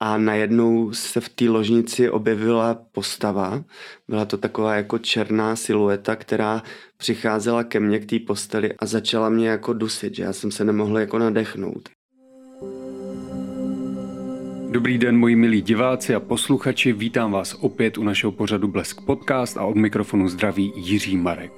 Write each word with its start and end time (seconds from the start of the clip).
a 0.00 0.18
najednou 0.18 0.92
se 0.92 1.20
v 1.20 1.28
té 1.28 1.44
ložnici 1.44 2.10
objevila 2.10 2.74
postava. 2.74 3.64
Byla 4.08 4.24
to 4.24 4.38
taková 4.38 4.74
jako 4.74 4.98
černá 4.98 5.56
silueta, 5.56 6.16
která 6.16 6.62
přicházela 6.96 7.64
ke 7.64 7.80
mně 7.80 7.98
k 7.98 8.06
té 8.10 8.18
posteli 8.26 8.72
a 8.78 8.86
začala 8.86 9.28
mě 9.28 9.48
jako 9.48 9.72
dusit, 9.72 10.14
že 10.14 10.22
já 10.22 10.32
jsem 10.32 10.50
se 10.50 10.64
nemohl 10.64 10.98
jako 10.98 11.18
nadechnout. 11.18 11.88
Dobrý 14.70 14.98
den, 14.98 15.16
moji 15.18 15.36
milí 15.36 15.62
diváci 15.62 16.14
a 16.14 16.20
posluchači, 16.20 16.92
vítám 16.92 17.32
vás 17.32 17.54
opět 17.54 17.98
u 17.98 18.04
našeho 18.04 18.32
pořadu 18.32 18.68
Blesk 18.68 19.00
Podcast 19.00 19.56
a 19.56 19.64
od 19.64 19.76
mikrofonu 19.76 20.28
zdraví 20.28 20.72
Jiří 20.76 21.16
Marek. 21.16 21.52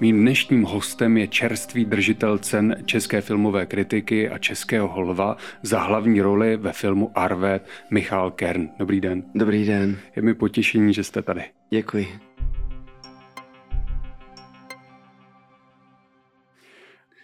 Mým 0.00 0.20
dnešním 0.20 0.62
hostem 0.62 1.16
je 1.16 1.28
čerstvý 1.28 1.84
držitel 1.84 2.38
cen 2.38 2.76
české 2.84 3.20
filmové 3.20 3.66
kritiky 3.66 4.28
a 4.28 4.38
českého 4.38 4.88
holva 4.88 5.36
za 5.62 5.80
hlavní 5.80 6.20
roli 6.20 6.56
ve 6.56 6.72
filmu 6.72 7.10
Arvet 7.14 7.68
Michal 7.90 8.30
Kern. 8.30 8.68
Dobrý 8.78 9.00
den. 9.00 9.22
Dobrý 9.34 9.66
den. 9.66 9.98
Je 10.16 10.22
mi 10.22 10.34
potěšení, 10.34 10.94
že 10.94 11.04
jste 11.04 11.22
tady. 11.22 11.44
Děkuji. 11.70 12.06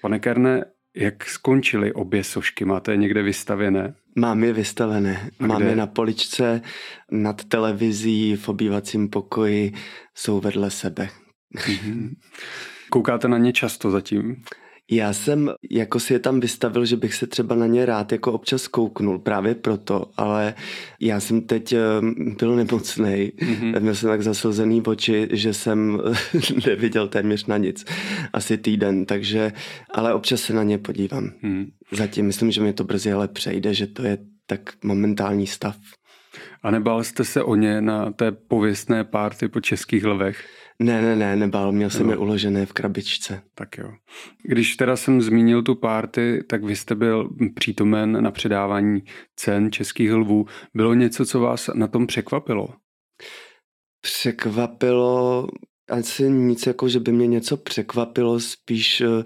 Pane 0.02 0.18
Kerne, 0.18 0.64
jak 0.96 1.24
skončily 1.24 1.92
obě 1.92 2.24
sošky? 2.24 2.64
Máte 2.64 2.92
je 2.92 2.96
někde 2.96 3.22
vystavěné? 3.22 3.94
Mám 4.16 4.44
je 4.44 4.52
vystavené. 4.52 5.30
A 5.40 5.46
Mám 5.46 5.60
kde? 5.60 5.70
je 5.70 5.76
na 5.76 5.86
poličce 5.86 6.60
nad 7.10 7.44
televizí, 7.44 8.36
v 8.36 8.48
obývacím 8.48 9.08
pokoji, 9.08 9.72
jsou 10.14 10.40
vedle 10.40 10.70
sebe. 10.70 11.08
Mhm. 11.68 12.14
Koukáte 12.90 13.28
na 13.28 13.38
ně 13.38 13.52
často 13.52 13.90
zatím? 13.90 14.42
Já 14.90 15.12
jsem 15.12 15.50
jako 15.70 16.00
si 16.00 16.12
je 16.12 16.18
tam 16.18 16.40
vystavil, 16.40 16.84
že 16.84 16.96
bych 16.96 17.14
se 17.14 17.26
třeba 17.26 17.54
na 17.54 17.66
ně 17.66 17.86
rád 17.86 18.12
jako 18.12 18.32
občas 18.32 18.68
kouknul, 18.68 19.18
právě 19.18 19.54
proto, 19.54 20.10
ale 20.16 20.54
já 21.00 21.20
jsem 21.20 21.40
teď 21.40 21.72
ehm, 21.72 22.36
byl 22.38 22.56
nemocný, 22.56 23.32
mm-hmm. 23.36 23.80
měl 23.80 23.94
jsem 23.94 24.08
tak 24.08 24.22
zaslzený 24.22 24.82
oči, 24.82 25.28
že 25.32 25.54
jsem 25.54 26.00
neviděl 26.66 27.08
téměř 27.08 27.46
na 27.46 27.56
nic, 27.56 27.84
asi 28.32 28.58
týden, 28.58 29.06
takže, 29.06 29.52
ale 29.94 30.14
občas 30.14 30.40
se 30.40 30.52
na 30.52 30.62
ně 30.62 30.78
podívám. 30.78 31.30
Mm. 31.42 31.66
Zatím 31.92 32.26
myslím, 32.26 32.50
že 32.50 32.60
mi 32.60 32.72
to 32.72 32.84
brzy 32.84 33.12
ale 33.12 33.28
přejde, 33.28 33.74
že 33.74 33.86
to 33.86 34.02
je 34.02 34.18
tak 34.46 34.60
momentální 34.84 35.46
stav. 35.46 35.76
A 36.62 36.70
nebál 36.70 37.04
jste 37.04 37.24
se 37.24 37.42
o 37.42 37.54
ně 37.54 37.80
na 37.80 38.12
té 38.12 38.32
pověstné 38.32 39.04
párty 39.04 39.48
po 39.48 39.60
českých 39.60 40.04
lvech? 40.04 40.48
Ne, 40.82 41.02
ne, 41.02 41.16
ne, 41.16 41.36
nebál, 41.36 41.72
měl 41.72 41.90
jsem 41.90 42.06
no. 42.06 42.12
je 42.12 42.18
uložené 42.18 42.66
v 42.66 42.72
krabičce. 42.72 43.42
Tak 43.54 43.78
jo. 43.78 43.92
Když 44.42 44.76
teda 44.76 44.96
jsem 44.96 45.22
zmínil 45.22 45.62
tu 45.62 45.74
párty, 45.74 46.44
tak 46.48 46.64
vy 46.64 46.76
jste 46.76 46.94
byl 46.94 47.30
přítomen 47.54 48.22
na 48.22 48.30
předávání 48.30 49.02
cen 49.36 49.72
českých 49.72 50.12
lvů. 50.12 50.46
Bylo 50.74 50.94
něco, 50.94 51.26
co 51.26 51.40
vás 51.40 51.70
na 51.74 51.86
tom 51.86 52.06
překvapilo? 52.06 52.68
Překvapilo 54.00 55.48
asi 55.90 56.30
nic, 56.30 56.66
jako 56.66 56.88
že 56.88 57.00
by 57.00 57.12
mě 57.12 57.26
něco 57.26 57.56
překvapilo, 57.56 58.40
spíš 58.40 59.00
eh, 59.00 59.24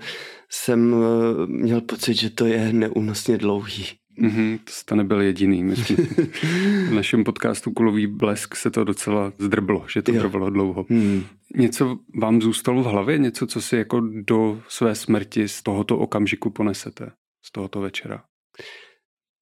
jsem 0.51 0.95
eh, 0.95 1.47
měl 1.47 1.81
pocit, 1.81 2.15
že 2.15 2.31
to 2.31 2.47
je 2.47 2.73
neúnosně 2.73 3.39
dlouhý. 3.39 3.87
Mm-hmm, 4.19 4.59
to 4.65 4.73
jste 4.73 4.97
nebyl 4.97 5.21
jediný. 5.21 5.65
Myslím. 5.65 5.97
v 6.89 6.93
našem 6.95 7.25
podcastu 7.25 7.71
Kulový 7.71 8.07
blesk 8.07 8.57
se 8.57 8.71
to 8.71 8.85
docela 8.85 9.33
zdrblo, 9.39 9.87
že 9.93 10.03
to 10.03 10.13
jo. 10.13 10.21
trvalo 10.21 10.51
dlouho. 10.51 10.87
Mm. 10.89 11.25
Něco 11.57 11.99
vám 12.21 12.43
zůstalo 12.43 12.83
v 12.83 12.87
hlavě? 12.87 13.19
Něco, 13.19 13.47
co 13.47 13.63
si 13.63 13.77
jako 13.77 14.01
do 14.27 14.63
své 14.69 14.95
smrti 14.95 15.49
z 15.49 15.63
tohoto 15.63 15.99
okamžiku 15.99 16.51
ponesete? 16.51 17.11
Z 17.43 17.53
tohoto 17.53 17.81
večera? 17.81 18.23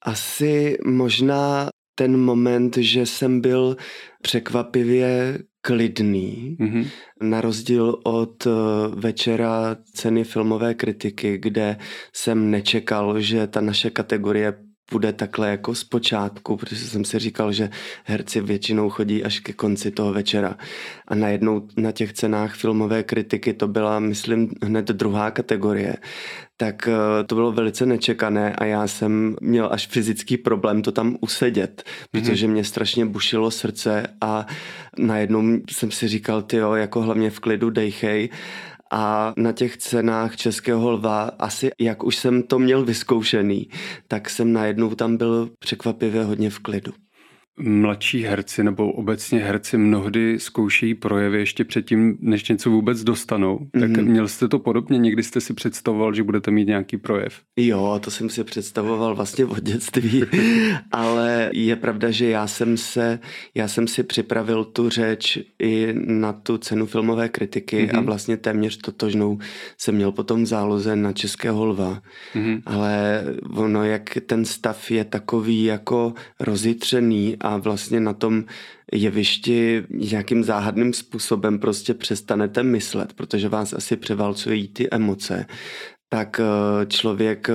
Asi 0.05 0.79
možná 0.86 1.69
ten 1.95 2.17
moment, 2.17 2.77
že 2.77 3.07
jsem 3.07 3.41
byl 3.41 3.77
překvapivě 4.23 5.39
klidný, 5.63 6.57
mm-hmm. 6.61 6.87
na 7.23 7.41
rozdíl 7.41 7.99
od 8.03 8.47
eh, 8.47 8.51
večera 8.95 9.77
ceny 9.95 10.25
filmové 10.25 10.75
kritiky, 10.75 11.39
kde 11.39 11.77
jsem 12.13 12.51
nečekal, 12.51 13.20
že 13.20 13.47
ta 13.47 13.61
naše 13.61 13.91
kategorie 13.91 14.72
bude 14.92 15.13
takhle 15.13 15.51
jako 15.51 15.75
z 15.75 15.85
počátku, 15.85 16.57
protože 16.57 16.85
jsem 16.85 17.05
si 17.05 17.19
říkal, 17.19 17.53
že 17.53 17.70
herci 18.05 18.41
většinou 18.41 18.91
chodí 18.91 19.25
až 19.25 19.41
ke 19.41 19.53
konci 19.53 19.91
toho 19.91 20.13
večera. 20.13 20.57
A 21.08 21.14
najednou 21.14 21.69
na 21.77 21.92
těch 21.92 22.13
cenách 22.13 22.55
filmové 22.55 23.03
kritiky 23.03 23.53
to 23.53 23.69
byla, 23.69 23.98
myslím, 23.98 24.53
hned 24.63 24.86
druhá 24.86 25.30
kategorie. 25.30 25.97
Tak 26.57 26.89
eh, 26.89 27.25
to 27.25 27.35
bylo 27.35 27.53
velice 27.53 27.86
nečekané 27.86 28.55
a 28.55 28.64
já 28.64 28.86
jsem 28.86 29.36
měl 29.41 29.69
až 29.73 29.86
fyzický 29.86 30.36
problém 30.36 30.83
to 30.83 30.92
tam 30.92 31.17
usedět, 31.20 31.83
mhm. 31.83 32.23
protože 32.23 32.48
mě 32.48 32.64
strašně 32.64 33.07
bušilo 33.07 33.51
srdce 33.51 34.07
a 34.20 34.47
najednou 34.98 35.42
jsem 35.70 35.91
si 35.91 36.09
říkal, 36.09 36.42
ty 36.42 36.57
jo, 36.57 36.73
jako 36.73 37.03
hlavně 37.03 37.30
v 37.30 37.41
klidu 37.41 37.70
dejchej 37.70 38.29
a 38.92 39.35
na 39.36 39.53
těch 39.53 39.77
cenách 39.77 40.36
Českého 40.36 40.91
lva 40.91 41.30
asi, 41.39 41.70
jak 41.80 42.05
už 42.05 42.17
jsem 42.17 42.42
to 42.42 42.58
měl 42.58 42.85
vyzkoušený, 42.85 43.69
tak 44.08 44.30
jsem 44.30 44.53
najednou 44.53 44.95
tam 44.95 45.17
byl 45.17 45.51
překvapivě 45.58 46.25
hodně 46.25 46.51
v 46.51 46.58
klidu 46.58 46.92
mladší 47.58 48.23
herci 48.23 48.64
nebo 48.64 48.92
obecně 48.92 49.39
herci 49.39 49.79
mnohdy 49.79 50.39
zkoušejí 50.39 50.95
projevy 50.95 51.39
ještě 51.39 51.64
předtím, 51.64 52.18
než 52.20 52.48
něco 52.48 52.70
vůbec 52.70 53.05
dostanou. 53.05 53.58
Mm-hmm. 53.58 53.80
Tak 53.80 53.90
mhm. 53.90 54.05
měl 54.05 54.29
jste 54.29 54.48
to 54.48 54.58
podobně? 54.58 54.98
Někdy 54.98 55.23
jste 55.23 55.40
si 55.40 55.55
představoval, 55.55 56.14
že 56.14 56.23
budete 56.23 56.51
mít 56.51 56.68
nějaký 56.68 56.96
projev? 56.96 57.41
Jo, 57.57 58.01
to 58.05 58.11
jsem 58.11 58.30
si 58.30 58.45
představoval 58.45 59.14
vlastně 59.14 59.45
od 59.45 59.62
dětství, 59.62 60.24
ale 60.92 61.51
je 61.52 61.77
pravda, 61.77 62.11
že 62.11 62.29
já 62.29 62.46
jsem 62.46 62.77
se, 62.77 63.18
já 63.55 63.68
jsem 63.68 63.89
si 63.89 64.02
připravil 64.02 64.64
tu 64.64 64.89
řeč 64.89 65.39
i 65.62 65.95
na 65.95 66.33
tu 66.33 66.58
cenu 66.58 66.86
filmové 66.86 67.29
kritiky 67.29 67.77
mm-hmm. 67.77 67.96
a 67.96 67.96
mhm. 67.96 68.07
vlastně 68.07 68.36
téměř 68.36 68.77
totožnou 68.77 69.39
jsem 69.79 69.95
měl 69.95 70.12
potom 70.12 70.42
v 70.42 70.46
záloze 70.46 70.96
na 70.96 71.12
Českého 71.12 71.64
lva. 71.64 72.02
Mm-hmm. 72.35 72.62
Ale 72.67 73.24
ono, 73.51 73.85
jak 73.85 74.18
ten 74.27 74.45
stav 74.45 74.91
je 74.91 75.05
takový 75.05 75.64
jako 75.64 76.14
rozjitřený 76.41 77.36
a 77.42 77.57
vlastně 77.57 78.01
na 78.01 78.13
tom 78.13 78.45
jevišti 78.92 79.85
nějakým 79.91 80.45
záhadným 80.45 80.92
způsobem 80.92 81.58
prostě 81.58 81.95
přestanete 81.95 82.63
myslet, 82.63 83.13
protože 83.13 83.48
vás 83.48 83.73
asi 83.73 83.97
převalcují 83.97 84.69
ty 84.69 84.91
emoce, 84.91 85.47
tak 86.08 86.41
eh, 86.41 86.86
člověk 86.86 87.48
eh, 87.48 87.55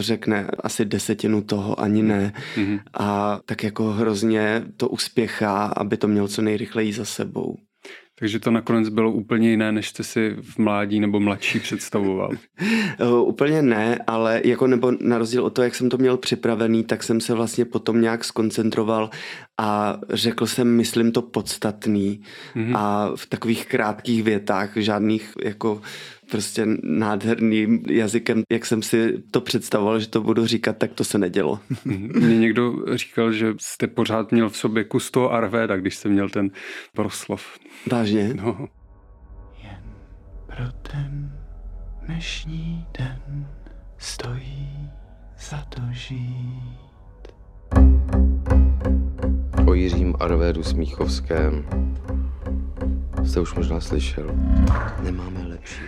řekne 0.00 0.46
asi 0.62 0.84
desetinu 0.84 1.42
toho, 1.42 1.80
ani 1.80 2.02
ne. 2.02 2.32
Mm-hmm. 2.56 2.80
A 2.94 3.40
tak 3.46 3.64
jako 3.64 3.84
hrozně 3.84 4.62
to 4.76 4.88
uspěchá, 4.88 5.66
aby 5.66 5.96
to 5.96 6.08
měl 6.08 6.28
co 6.28 6.42
nejrychleji 6.42 6.92
za 6.92 7.04
sebou. 7.04 7.56
Takže 8.18 8.38
to 8.38 8.50
nakonec 8.50 8.88
bylo 8.88 9.12
úplně 9.12 9.50
jiné, 9.50 9.72
než 9.72 9.88
jste 9.88 10.04
si 10.04 10.36
v 10.42 10.58
mládí 10.58 11.00
nebo 11.00 11.20
mladší 11.20 11.60
představoval. 11.60 12.30
úplně 13.24 13.62
ne, 13.62 13.98
ale 14.06 14.40
jako 14.44 14.66
nebo 14.66 14.92
na 15.00 15.18
rozdíl 15.18 15.44
od 15.44 15.50
toho, 15.50 15.64
jak 15.64 15.74
jsem 15.74 15.88
to 15.88 15.98
měl 15.98 16.16
připravený, 16.16 16.84
tak 16.84 17.02
jsem 17.02 17.20
se 17.20 17.34
vlastně 17.34 17.64
potom 17.64 18.00
nějak 18.00 18.24
skoncentroval 18.24 19.10
a 19.58 19.98
řekl 20.10 20.46
jsem, 20.46 20.76
myslím 20.76 21.12
to 21.12 21.22
podstatný 21.22 22.20
mm-hmm. 22.54 22.76
a 22.76 23.10
v 23.16 23.26
takových 23.26 23.66
krátkých 23.66 24.22
větách, 24.22 24.76
žádných 24.76 25.32
jako 25.44 25.82
prostě 26.30 26.66
nádherným 26.82 27.82
jazykem, 27.88 28.42
jak 28.52 28.66
jsem 28.66 28.82
si 28.82 29.22
to 29.30 29.40
představoval, 29.40 30.00
že 30.00 30.08
to 30.08 30.20
budu 30.20 30.46
říkat, 30.46 30.78
tak 30.78 30.92
to 30.92 31.04
se 31.04 31.18
nedělo. 31.18 31.60
Mně 31.84 32.38
někdo 32.38 32.74
říkal, 32.94 33.32
že 33.32 33.54
jste 33.60 33.86
pořád 33.86 34.32
měl 34.32 34.48
v 34.48 34.56
sobě 34.56 34.84
kus 34.84 35.10
toho 35.10 35.32
Arvéda, 35.32 35.76
když 35.76 35.96
jste 35.96 36.08
měl 36.08 36.28
ten 36.28 36.50
proslov. 36.92 37.58
Vážně? 37.90 38.34
No. 38.34 38.68
Jen 39.62 39.84
pro 40.46 40.72
ten 40.92 41.32
dnešní 42.06 42.86
den 42.98 43.48
stojí 43.98 44.90
za 45.38 45.64
to 45.68 45.80
žít. 45.90 46.84
O 49.66 49.74
Jiřím 49.74 50.14
Arvédu 50.20 50.62
Smíchovském 50.62 51.66
jste 53.24 53.40
už 53.40 53.54
možná 53.54 53.80
slyšel. 53.80 54.26
Nemáme 55.02 55.46
lepší. 55.48 55.82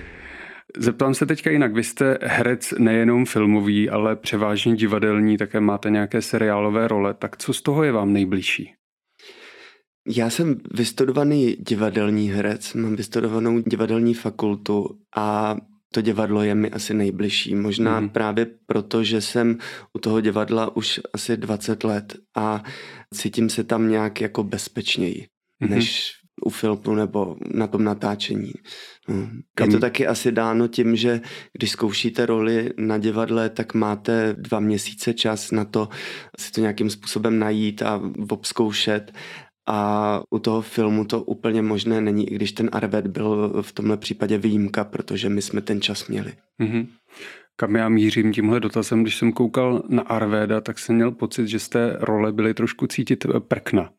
Zeptám 0.78 1.14
se 1.14 1.26
teďka 1.26 1.50
jinak. 1.50 1.74
Vy 1.74 1.84
jste 1.84 2.18
herec 2.22 2.74
nejenom 2.78 3.26
filmový, 3.26 3.90
ale 3.90 4.16
převážně 4.16 4.76
divadelní, 4.76 5.36
také 5.36 5.60
máte 5.60 5.90
nějaké 5.90 6.22
seriálové 6.22 6.88
role. 6.88 7.14
Tak 7.14 7.36
co 7.36 7.52
z 7.52 7.62
toho 7.62 7.84
je 7.84 7.92
vám 7.92 8.12
nejbližší? 8.12 8.72
Já 10.08 10.30
jsem 10.30 10.56
vystudovaný 10.74 11.56
divadelní 11.60 12.30
herec, 12.30 12.74
mám 12.74 12.96
vystudovanou 12.96 13.60
divadelní 13.60 14.14
fakultu 14.14 14.98
a 15.16 15.56
to 15.96 16.00
divadlo 16.00 16.42
je 16.42 16.54
mi 16.54 16.70
asi 16.70 16.94
nejbližší. 16.94 17.54
Možná 17.54 18.00
mm. 18.00 18.08
právě 18.08 18.46
proto, 18.66 19.04
že 19.04 19.20
jsem 19.20 19.58
u 19.92 19.98
toho 19.98 20.20
divadla 20.20 20.76
už 20.76 21.00
asi 21.12 21.36
20 21.36 21.84
let 21.84 22.16
a 22.36 22.62
cítím 23.14 23.48
se 23.48 23.64
tam 23.64 23.88
nějak 23.88 24.20
jako 24.20 24.44
bezpečněji, 24.44 25.26
mm-hmm. 25.62 25.70
než 25.70 26.12
u 26.44 26.50
filmu 26.50 26.94
nebo 26.94 27.36
na 27.54 27.66
tom 27.66 27.84
natáčení. 27.84 28.52
No. 29.08 29.28
Je 29.60 29.68
to 29.68 29.78
taky 29.78 30.06
asi 30.06 30.32
dáno 30.32 30.68
tím, 30.68 30.96
že 30.96 31.20
když 31.52 31.70
zkoušíte 31.70 32.26
roli 32.26 32.72
na 32.78 32.98
divadle, 32.98 33.48
tak 33.50 33.74
máte 33.74 34.36
dva 34.38 34.60
měsíce 34.60 35.14
čas 35.14 35.50
na 35.50 35.64
to 35.64 35.88
si 36.38 36.52
to 36.52 36.60
nějakým 36.60 36.90
způsobem 36.90 37.38
najít 37.38 37.82
a 37.82 38.02
obzkoušet 38.30 39.12
a 39.66 40.22
u 40.30 40.38
toho 40.38 40.62
filmu 40.62 41.04
to 41.04 41.22
úplně 41.22 41.62
možné 41.62 42.00
není, 42.00 42.32
i 42.32 42.34
když 42.34 42.52
ten 42.52 42.70
Arvet 42.72 43.06
byl 43.06 43.62
v 43.62 43.72
tomhle 43.72 43.96
případě 43.96 44.38
výjimka, 44.38 44.84
protože 44.84 45.28
my 45.28 45.42
jsme 45.42 45.60
ten 45.60 45.80
čas 45.80 46.08
měli. 46.08 46.32
Mm-hmm 46.60 46.86
kam 47.56 47.76
já 47.76 47.88
mířím 47.88 48.32
tímhle 48.32 48.60
dotazem, 48.60 49.02
když 49.02 49.16
jsem 49.16 49.32
koukal 49.32 49.82
na 49.88 50.02
Arvéda, 50.02 50.60
tak 50.60 50.78
jsem 50.78 50.96
měl 50.96 51.10
pocit, 51.10 51.48
že 51.48 51.58
z 51.58 51.68
té 51.68 51.96
role 52.00 52.32
byly 52.32 52.54
trošku 52.54 52.86
cítit 52.86 53.24
eh, 53.24 53.40
prkna. 53.40 53.90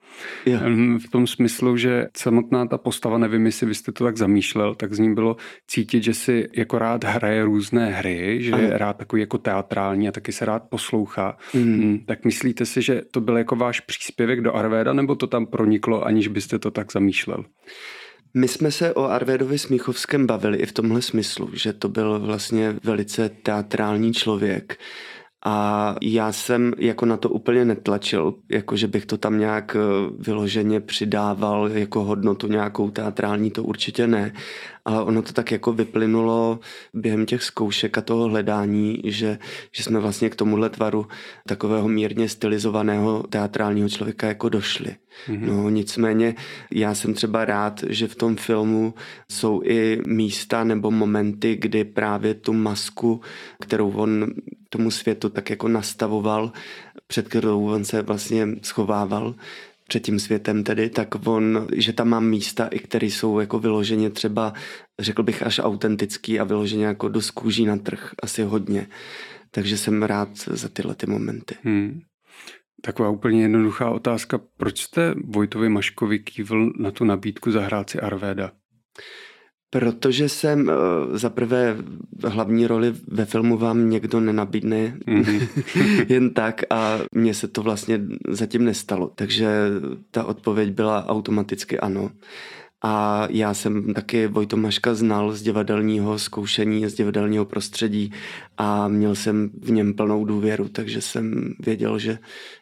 Jo. 0.46 0.60
V 1.08 1.10
tom 1.12 1.28
smyslu, 1.28 1.78
že 1.78 2.08
samotná 2.18 2.66
ta 2.66 2.78
postava, 2.78 3.18
nevím, 3.18 3.46
jestli 3.46 3.68
byste 3.68 3.92
to 3.92 4.04
tak 4.04 4.18
zamýšlel, 4.18 4.76
tak 4.76 4.94
z 4.94 5.00
ní 5.00 5.14
bylo 5.14 5.36
cítit, 5.68 6.04
že 6.04 6.14
si 6.14 6.48
jako 6.54 6.78
rád 6.78 7.04
hraje 7.04 7.44
různé 7.44 7.92
hry, 7.92 8.38
že 8.44 8.52
Aha. 8.52 8.62
je 8.62 8.78
rád 8.78 8.98
takový 8.98 9.20
jako 9.20 9.38
teatrální 9.38 10.08
a 10.08 10.12
taky 10.12 10.32
se 10.32 10.46
rád 10.46 10.64
poslouchá. 10.70 11.38
Mm. 11.54 12.00
Tak 12.08 12.26
myslíte 12.26 12.66
si, 12.66 12.82
že 12.82 13.02
to 13.12 13.22
byl 13.22 13.38
jako 13.38 13.56
váš 13.56 13.80
příspěvek 13.80 14.42
do 14.42 14.56
Arvéda, 14.56 14.94
nebo 14.94 15.16
to 15.16 15.28
tam 15.28 15.46
proniklo, 15.46 16.06
aniž 16.06 16.28
byste 16.28 16.60
to 16.60 16.72
tak 16.72 16.92
zamýšlel? 16.92 17.46
My 18.34 18.48
jsme 18.48 18.72
se 18.72 18.94
o 18.94 19.04
Arvédovi 19.04 19.60
Smíchovském 19.60 20.28
bavili 20.28 20.58
i 20.58 20.66
v 20.66 20.72
tomhle 20.72 21.02
smyslu, 21.02 21.50
že 21.54 21.74
to 21.74 21.90
byl 21.90 22.20
vlastně 22.20 22.76
velice 22.84 23.30
teatrální 23.30 24.14
člověk. 24.14 24.80
A 25.46 25.96
já 26.02 26.32
jsem 26.32 26.74
jako 26.78 27.06
na 27.06 27.18
to 27.18 27.30
úplně 27.30 27.66
netlačil, 27.66 28.34
jako 28.52 28.76
že 28.76 28.88
bych 28.88 29.06
to 29.06 29.18
tam 29.18 29.40
nějak 29.40 29.76
eh, 29.76 29.80
vyloženě 30.20 30.80
přidával 30.80 31.70
jako 31.72 32.04
hodnotu 32.04 32.48
nějakou 32.48 32.92
teatrální, 32.92 33.52
to 33.52 33.64
určitě 33.64 34.08
ne 34.08 34.34
ale 34.88 35.04
ono 35.04 35.22
to 35.22 35.34
tak 35.34 35.52
jako 35.52 35.74
vyplynulo 35.74 36.60
během 36.94 37.26
těch 37.26 37.44
zkoušek 37.44 37.98
a 37.98 38.02
toho 38.02 38.24
hledání, 38.24 39.02
že, 39.04 39.40
že 39.72 39.84
jsme 39.84 40.00
vlastně 40.00 40.30
k 40.30 40.36
tomuhle 40.36 40.70
tvaru 40.70 41.08
takového 41.48 41.88
mírně 41.88 42.30
stylizovaného 42.30 43.24
teatrálního 43.30 43.90
člověka 43.90 44.28
jako 44.28 44.50
došli. 44.50 44.96
Mm-hmm. 45.28 45.48
No 45.48 45.70
nicméně 45.70 46.36
já 46.72 46.96
jsem 46.96 47.14
třeba 47.14 47.46
rád, 47.46 47.84
že 47.90 48.08
v 48.08 48.16
tom 48.16 48.36
filmu 48.36 48.94
jsou 49.32 49.62
i 49.64 50.02
místa 50.08 50.64
nebo 50.64 50.92
momenty, 50.92 51.56
kdy 51.56 51.84
právě 51.84 52.34
tu 52.34 52.54
masku, 52.54 53.22
kterou 53.62 53.92
on 53.92 54.26
tomu 54.70 54.92
světu 54.92 55.30
tak 55.30 55.50
jako 55.50 55.68
nastavoval, 55.68 56.52
před 57.08 57.28
kterou 57.28 57.68
on 57.68 57.86
se 57.86 58.02
vlastně 58.02 58.48
schovával, 58.62 59.36
před 59.88 60.00
tím 60.00 60.20
světem 60.20 60.64
tedy, 60.64 60.90
tak 60.90 61.28
on, 61.28 61.68
že 61.76 61.94
tam 61.94 62.10
mám 62.10 62.26
místa, 62.26 62.68
i 62.68 62.80
které 62.80 63.08
jsou 63.08 63.40
jako 63.40 63.60
vyloženě 63.60 64.10
třeba, 64.10 64.54
řekl 65.00 65.24
bych, 65.24 65.44
až 65.44 65.60
autentický 65.60 66.40
a 66.40 66.44
vyloženě 66.44 66.86
jako 66.86 67.10
do 67.10 67.22
skůží 67.22 67.66
na 67.66 67.78
trh, 67.78 68.12
asi 68.24 68.44
hodně. 68.44 68.88
Takže 69.52 69.78
jsem 69.78 70.04
rád 70.04 70.30
za 70.38 70.68
tyhle 70.70 70.96
ty 70.96 71.08
momenty. 71.08 71.56
Hmm. 71.64 72.02
Taková 72.82 73.10
úplně 73.10 73.42
jednoduchá 73.42 73.90
otázka. 73.90 74.40
Proč 74.58 74.82
jste 74.82 75.16
Vojtovi 75.26 75.70
Maškovi 75.70 76.20
kývl 76.20 76.72
na 76.80 76.92
tu 76.92 77.04
nabídku 77.04 77.52
zahrát 77.52 77.90
si 77.90 78.00
Arvéda? 78.00 78.52
Protože 79.70 80.30
jsem 80.30 80.68
uh, 80.68 81.18
za 81.18 81.30
prvé 81.30 81.78
hlavní 82.24 82.68
roli 82.68 82.94
ve 83.08 83.26
filmu 83.26 83.58
vám 83.58 83.90
někdo 83.90 84.20
nenabídne 84.20 84.98
mm-hmm. 85.08 85.48
jen 86.14 86.34
tak 86.34 86.62
a 86.70 87.00
mně 87.12 87.34
se 87.34 87.48
to 87.48 87.62
vlastně 87.62 88.02
zatím 88.30 88.66
nestalo. 88.66 89.12
Takže 89.16 89.48
ta 90.12 90.24
odpověď 90.24 90.70
byla 90.70 91.08
automaticky 91.08 91.80
ano. 91.80 92.12
A 92.84 93.28
já 93.30 93.54
jsem 93.54 93.94
taky 93.94 94.28
Vojtomaška 94.28 94.94
znal 94.94 95.34
z 95.34 95.42
divadelního 95.42 96.20
zkoušení, 96.20 96.88
z 96.88 96.94
divadelního 96.94 97.46
prostředí 97.46 98.14
a 98.58 98.88
měl 98.88 99.16
jsem 99.16 99.50
v 99.62 99.72
něm 99.72 99.94
plnou 99.94 100.26
důvěru, 100.26 100.70
takže 100.70 101.02
jsem 101.02 101.54
věděl, 101.60 102.00
že, 102.00 102.20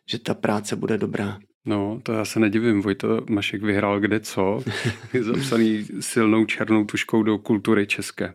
že 0.09 0.19
ta 0.19 0.33
práce 0.33 0.75
bude 0.75 0.97
dobrá. 0.97 1.39
No, 1.65 1.99
to 2.03 2.13
já 2.13 2.25
se 2.25 2.39
nedivím. 2.39 2.81
Vojto 2.81 3.21
Mašek 3.29 3.63
vyhrál 3.63 3.99
kde 3.99 4.19
co. 4.19 4.63
Je 5.13 5.23
zapsaný 5.23 5.85
silnou 5.99 6.45
černou 6.45 6.85
tuškou 6.85 7.23
do 7.23 7.37
kultury 7.37 7.87
české. 7.87 8.33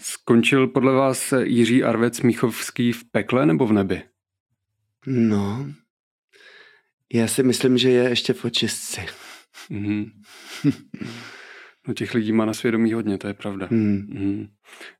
Skončil 0.00 0.66
podle 0.66 0.92
vás 0.92 1.34
Jiří 1.42 1.84
Arvec 1.84 2.20
Míchovský 2.20 2.92
v 2.92 3.04
pekle 3.10 3.46
nebo 3.46 3.66
v 3.66 3.72
nebi? 3.72 4.02
No, 5.06 5.66
já 7.12 7.28
si 7.28 7.42
myslím, 7.42 7.78
že 7.78 7.90
je 7.90 8.08
ještě 8.08 8.32
v 8.32 8.44
očistci. 8.44 9.00
Mm-hmm. 9.70 10.10
No 11.88 11.94
těch 11.94 12.14
lidí 12.14 12.32
má 12.32 12.44
na 12.44 12.52
svědomí 12.52 12.92
hodně, 12.92 13.18
to 13.18 13.26
je 13.26 13.34
pravda. 13.34 13.68
Mm. 13.70 14.06
Mm. 14.08 14.46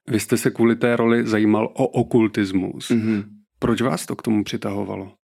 Vy 0.09 0.21
jste 0.21 0.37
se 0.37 0.51
kvůli 0.51 0.77
té 0.77 0.97
roli 0.97 1.27
zajímal 1.27 1.65
o 1.67 1.87
okultismus. 1.87 2.91
Mm. 2.91 3.23
Proč 3.59 3.81
vás 3.81 4.07
to 4.07 4.17
k 4.17 4.23
tomu 4.23 4.45
přitahovalo? 4.45 5.15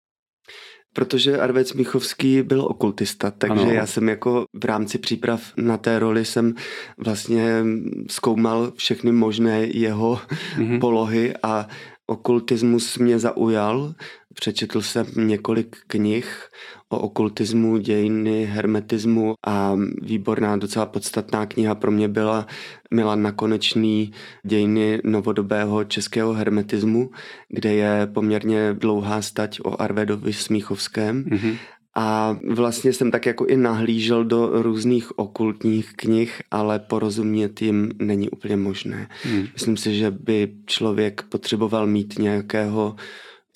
Protože 0.97 1.39
Arvec 1.39 1.73
Michovský 1.73 2.43
byl 2.43 2.61
okultista, 2.61 3.31
takže 3.31 3.63
ano. 3.63 3.73
já 3.73 3.87
jsem 3.87 4.09
jako 4.09 4.45
v 4.55 4.65
rámci 4.65 4.99
příprav 4.99 5.43
na 5.57 5.77
té 5.77 5.99
roli 5.99 6.25
jsem 6.25 6.55
vlastně 6.99 7.65
zkoumal 8.11 8.73
všechny 8.77 9.13
možné 9.13 9.67
jeho 9.67 10.21
mm-hmm. 10.57 10.81
polohy 10.81 11.35
a 11.43 11.69
okultismus 12.07 12.99
mě 12.99 13.19
zaujal. 13.19 13.95
Přečetl 14.35 14.83
jsem 14.83 15.07
několik 15.17 15.77
knih 15.87 16.49
o 16.89 16.99
okultismu, 16.99 17.77
dějiny, 17.77 18.45
hermetismu 18.45 19.35
a 19.47 19.77
výborná, 20.03 20.57
docela 20.57 20.87
podstatná 20.87 21.47
kniha 21.47 21.75
pro 21.75 21.91
mě 21.91 22.09
byla 22.09 22.47
Milan 22.95 23.23
Nakonečný 23.23 24.13
dějiny 24.43 25.01
novodobého 25.05 25.85
českého 25.85 26.33
hermetismu, 26.33 27.11
kde 27.49 27.75
je 27.75 28.07
poměrně 28.07 28.73
dlouhá 28.73 29.23
stať 29.23 29.61
o 29.65 29.83
Arvedovi 29.83 30.33
Smíchovském. 30.33 31.25
Mm-hmm. 31.25 31.57
A 31.99 32.37
vlastně 32.49 32.93
jsem 32.93 33.11
tak 33.11 33.27
jako 33.27 33.47
i 33.47 33.57
nahlížel 33.57 34.25
do 34.25 34.63
různých 34.63 35.19
okultních 35.19 35.93
knih, 35.97 36.43
ale 36.51 36.79
porozumět 36.79 37.63
jim 37.63 37.93
není 37.99 38.31
úplně 38.31 38.57
možné. 38.57 39.09
Hmm. 39.23 39.47
Myslím 39.53 39.77
si, 39.77 39.95
že 39.95 40.11
by 40.11 40.53
člověk 40.67 41.23
potřeboval 41.23 41.87
mít 41.87 42.19
nějakého 42.19 42.97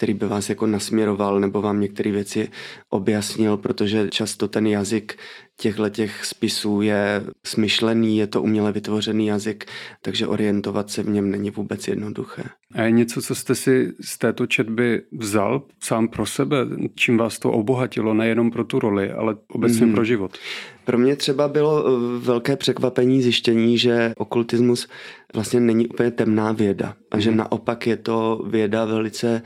který 0.00 0.14
by 0.14 0.26
vás 0.26 0.48
jako 0.48 0.66
nasměroval 0.66 1.40
nebo 1.40 1.62
vám 1.62 1.80
některé 1.80 2.12
věci 2.12 2.48
objasnil, 2.90 3.56
protože 3.56 4.08
často 4.08 4.48
ten 4.48 4.66
jazyk 4.66 5.18
těchto 5.60 5.88
těch 5.88 6.24
spisů 6.24 6.80
je 6.82 7.24
smyšlený, 7.44 8.18
je 8.18 8.26
to 8.26 8.42
uměle 8.42 8.72
vytvořený 8.72 9.26
jazyk, 9.26 9.64
takže 10.02 10.26
orientovat 10.26 10.90
se 10.90 11.02
v 11.02 11.08
něm 11.08 11.30
není 11.30 11.50
vůbec 11.50 11.88
jednoduché. 11.88 12.42
A 12.74 12.82
je 12.82 12.90
něco, 12.90 13.22
co 13.22 13.34
jste 13.34 13.54
si 13.54 13.92
z 14.00 14.18
této 14.18 14.46
četby 14.46 15.02
vzal 15.12 15.62
sám 15.80 16.08
pro 16.08 16.26
sebe, 16.26 16.56
čím 16.94 17.16
vás 17.16 17.38
to 17.38 17.50
obohatilo, 17.52 18.14
nejenom 18.14 18.50
pro 18.50 18.64
tu 18.64 18.78
roli, 18.78 19.12
ale 19.12 19.36
obecně 19.48 19.86
mm. 19.86 19.94
pro 19.94 20.04
život? 20.04 20.38
Pro 20.84 20.98
mě 20.98 21.16
třeba 21.16 21.48
bylo 21.48 21.86
eh, 21.86 22.18
velké 22.18 22.56
překvapení 22.56 23.22
zjištění, 23.22 23.78
že 23.78 24.12
okultismus 24.16 24.88
vlastně 25.34 25.60
není 25.60 25.86
úplně 25.86 26.10
temná 26.10 26.52
věda 26.52 26.94
a 27.10 27.18
že 27.18 27.30
mm. 27.30 27.36
naopak 27.36 27.86
je 27.86 27.96
to 27.96 28.44
věda 28.48 28.84
velice 28.84 29.42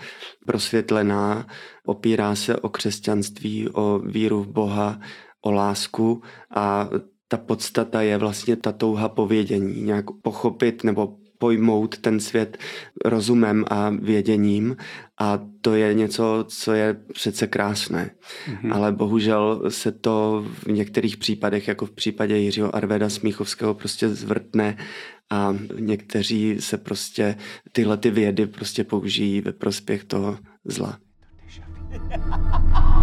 prosvětlená, 0.47 1.47
opírá 1.87 2.35
se 2.35 2.57
o 2.57 2.69
křesťanství, 2.69 3.69
o 3.69 3.99
víru 3.99 4.43
v 4.43 4.49
Boha, 4.49 5.01
o 5.45 5.51
lásku 5.51 6.23
a 6.55 6.89
ta 7.29 7.37
podstata 7.37 8.03
je 8.03 8.19
vlastně 8.19 8.57
ta 8.57 8.73
touha 8.73 9.09
povědění, 9.09 9.83
nějak 9.83 10.05
pochopit 10.23 10.85
nebo 10.85 11.17
pojmout 11.39 11.99
ten 11.99 12.21
svět 12.21 12.59
rozumem 13.05 13.65
a 13.69 13.91
věděním 13.91 14.77
a 15.21 15.41
to 15.61 15.75
je 15.75 15.95
něco, 15.95 16.45
co 16.49 16.73
je 16.73 16.97
přece 17.13 17.47
krásné. 17.47 18.11
Mm-hmm. 18.47 18.75
Ale 18.75 18.93
bohužel 18.93 19.63
se 19.69 19.93
to 19.93 20.45
v 20.47 20.67
některých 20.67 21.17
případech, 21.17 21.69
jako 21.69 21.87
v 21.87 21.91
případě 21.91 22.37
Jiřího 22.37 22.77
Arveda 22.77 23.11
Smíchovského, 23.11 23.75
prostě 23.75 24.09
zvrtne 24.09 24.77
a 25.31 25.55
někteří 25.79 26.57
se 26.61 26.79
prostě 26.79 27.37
tyhle 27.73 27.97
ty 27.97 28.11
vědy 28.11 28.47
prostě 28.47 28.85
použijí 28.85 29.41
ve 29.41 29.53
prospěch 29.53 30.05
toho 30.05 30.39
zla. 30.65 30.99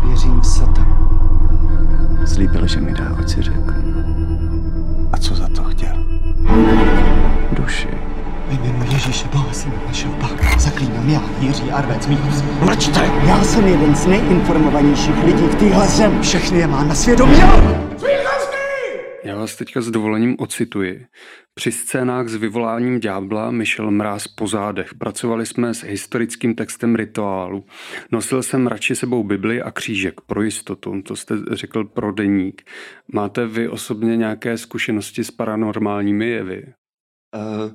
Věřím 0.07 0.39
v 0.41 0.45
Satan. 0.45 0.90
Slíbil, 2.25 2.67
že 2.67 2.79
mi 2.79 2.93
dá, 2.93 3.15
ať 3.19 3.29
si 3.29 3.41
řekl. 3.41 3.73
A 5.11 5.17
co 5.17 5.35
za 5.35 5.47
to 5.47 5.63
chtěl? 5.63 6.05
Duši. 7.51 7.87
Ve 8.47 8.53
jménu 8.53 8.85
Ježíše 8.91 9.27
Boha, 9.31 9.53
syna 9.53 9.75
našeho 9.87 10.13
Pána, 10.13 10.59
zaklínám 10.59 11.09
já, 11.09 11.21
Jiří 11.39 11.71
Arvec 11.71 12.07
Míchus. 12.07 12.43
Mlčte! 12.61 13.09
Já 13.27 13.43
jsem 13.43 13.67
jeden 13.67 13.95
z 13.95 14.05
nejinformovanějších 14.07 15.23
lidí 15.23 15.43
v 15.43 15.55
téhle 15.55 15.87
zemi. 15.87 16.21
Všechny 16.21 16.59
je 16.59 16.67
má 16.67 16.83
na 16.83 16.95
svědomí. 16.95 17.35
Smíchovský! 17.35 18.50
Já 19.23 19.35
vás 19.35 19.55
teďka 19.55 19.81
s 19.81 19.91
dovolením 19.91 20.35
ocituji. 20.39 21.05
Při 21.53 21.71
scénách 21.71 22.27
s 22.27 22.35
vyvoláním 22.35 22.99
ďábla 22.99 23.51
mi 23.51 23.65
šel 23.65 23.91
mráz 23.91 24.27
po 24.27 24.47
zádech. 24.47 24.93
Pracovali 24.93 25.45
jsme 25.45 25.73
s 25.73 25.83
historickým 25.83 26.55
textem 26.55 26.95
rituálu. 26.95 27.65
Nosil 28.11 28.43
jsem 28.43 28.67
radši 28.67 28.95
sebou 28.95 29.23
Bibli 29.23 29.61
a 29.61 29.71
křížek 29.71 30.21
pro 30.21 30.41
jistotu. 30.41 31.01
To 31.01 31.15
jste 31.15 31.35
řekl 31.51 31.83
pro 31.83 32.11
deník. 32.11 32.61
Máte 33.13 33.47
vy 33.47 33.69
osobně 33.69 34.17
nějaké 34.17 34.57
zkušenosti 34.57 35.23
s 35.23 35.31
paranormálními 35.31 36.27
jevy? 36.27 36.73
Uh, 37.35 37.71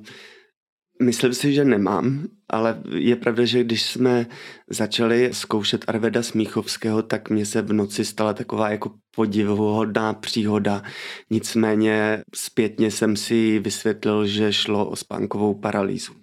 Myslím 1.01 1.33
si, 1.33 1.53
že 1.53 1.65
nemám, 1.65 2.23
ale 2.49 2.81
je 2.95 3.15
pravda, 3.15 3.45
že 3.45 3.63
když 3.63 3.83
jsme 3.83 4.25
začali 4.69 5.29
zkoušet 5.33 5.85
Arveda 5.87 6.23
Smíchovského, 6.23 7.01
tak 7.01 7.29
mně 7.29 7.45
se 7.45 7.61
v 7.61 7.73
noci 7.73 8.05
stala 8.05 8.33
taková 8.33 8.69
jako 8.69 8.91
podivuhodná 9.15 10.13
příhoda. 10.13 10.83
Nicméně 11.29 12.23
zpětně 12.35 12.91
jsem 12.91 13.15
si 13.15 13.59
vysvětlil, 13.59 14.25
že 14.25 14.53
šlo 14.53 14.89
o 14.89 14.95
spánkovou 14.95 15.53
paralýzu. 15.53 16.13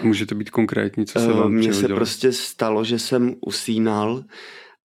A 0.00 0.04
můžete 0.04 0.34
být 0.34 0.50
konkrétní, 0.50 1.06
co 1.06 1.18
se 1.18 1.30
eh, 1.30 1.32
vám 1.32 1.52
Mně 1.52 1.74
se 1.74 1.88
prostě 1.88 2.32
stalo, 2.32 2.84
že 2.84 2.98
jsem 2.98 3.34
usínal 3.46 4.24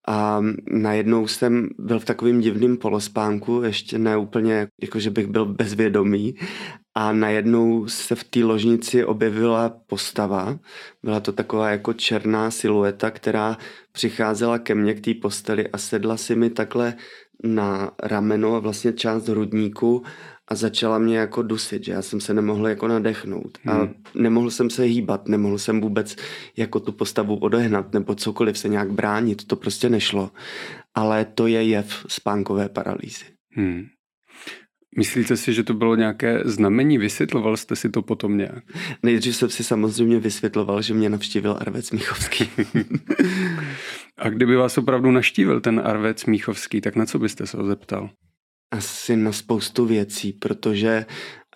a 0.08 0.42
najednou 0.72 1.28
jsem 1.28 1.70
byl 1.80 2.00
v 2.00 2.06
takovém 2.06 2.40
divném 2.40 2.78
polospánku, 2.78 3.62
ještě 3.62 3.98
ne 3.98 4.18
úplně, 4.18 4.68
jako 4.82 5.00
že 5.00 5.10
bych 5.10 5.28
byl 5.28 5.46
bezvědomý. 5.46 6.36
A 7.00 7.12
najednou 7.12 7.88
se 7.88 8.16
v 8.16 8.24
té 8.24 8.44
ložnici 8.44 9.06
objevila 9.06 9.70
postava. 9.70 10.60
Byla 11.04 11.20
to 11.20 11.32
taková 11.32 11.70
jako 11.70 11.94
černá 11.94 12.52
silueta, 12.52 13.12
která 13.12 13.58
přicházela 13.92 14.60
ke 14.60 14.76
mně 14.76 14.94
k 14.94 15.02
té 15.02 15.14
posteli 15.14 15.68
a 15.68 15.78
sedla 15.78 16.18
si 16.18 16.36
mi 16.36 16.50
takhle 16.50 16.94
na 17.44 17.92
rameno, 18.04 18.62
vlastně 18.62 18.94
část 18.94 19.28
hrudníku 19.28 20.04
a 20.48 20.56
začala 20.56 20.98
mě 20.98 21.18
jako 21.18 21.42
dusit, 21.42 21.84
že 21.84 21.92
já 21.92 22.02
jsem 22.02 22.22
se 22.22 22.34
nemohl 22.34 22.68
jako 22.68 22.88
nadechnout 22.88 23.58
a 23.68 23.74
hmm. 23.74 23.94
nemohl 24.16 24.52
jsem 24.52 24.70
se 24.70 24.84
hýbat, 24.84 25.28
nemohl 25.28 25.58
jsem 25.58 25.82
vůbec 25.82 26.16
jako 26.58 26.80
tu 26.80 26.92
postavu 26.92 27.36
odehnat 27.36 27.94
nebo 27.94 28.16
cokoliv 28.16 28.58
se 28.58 28.70
nějak 28.70 28.92
bránit, 28.92 29.48
to 29.48 29.56
prostě 29.56 29.90
nešlo. 29.90 30.32
Ale 30.96 31.26
to 31.26 31.48
je 31.48 31.64
jev 31.64 32.06
spánkové 32.08 32.70
paralýzy. 32.70 33.26
Hmm. 33.50 33.86
Myslíte 34.98 35.38
si, 35.38 35.54
že 35.54 35.64
to 35.64 35.74
bylo 35.74 35.96
nějaké 35.96 36.42
znamení? 36.46 36.98
Vysvětloval 36.98 37.58
jste 37.58 37.76
si 37.76 37.90
to 37.90 38.02
potom 38.02 38.38
nějak? 38.38 38.64
Nejdřív 39.04 39.36
jsem 39.36 39.50
si 39.50 39.64
samozřejmě 39.64 40.20
vysvětloval, 40.20 40.82
že 40.82 40.94
mě 40.94 41.10
navštívil 41.10 41.58
Arvec 41.60 41.92
Míchovský. 41.92 42.50
A 44.18 44.30
kdyby 44.30 44.56
vás 44.56 44.78
opravdu 44.78 45.12
naštívil 45.12 45.62
ten 45.62 45.82
Arvec 45.86 46.26
Míchovský, 46.26 46.82
tak 46.82 46.96
na 46.96 47.06
co 47.06 47.20
byste 47.20 47.48
se 47.48 47.58
ho 47.58 47.66
zeptal? 47.66 48.10
Asi 48.72 49.16
na 49.16 49.32
spoustu 49.32 49.86
věcí, 49.86 50.34
protože 50.34 51.06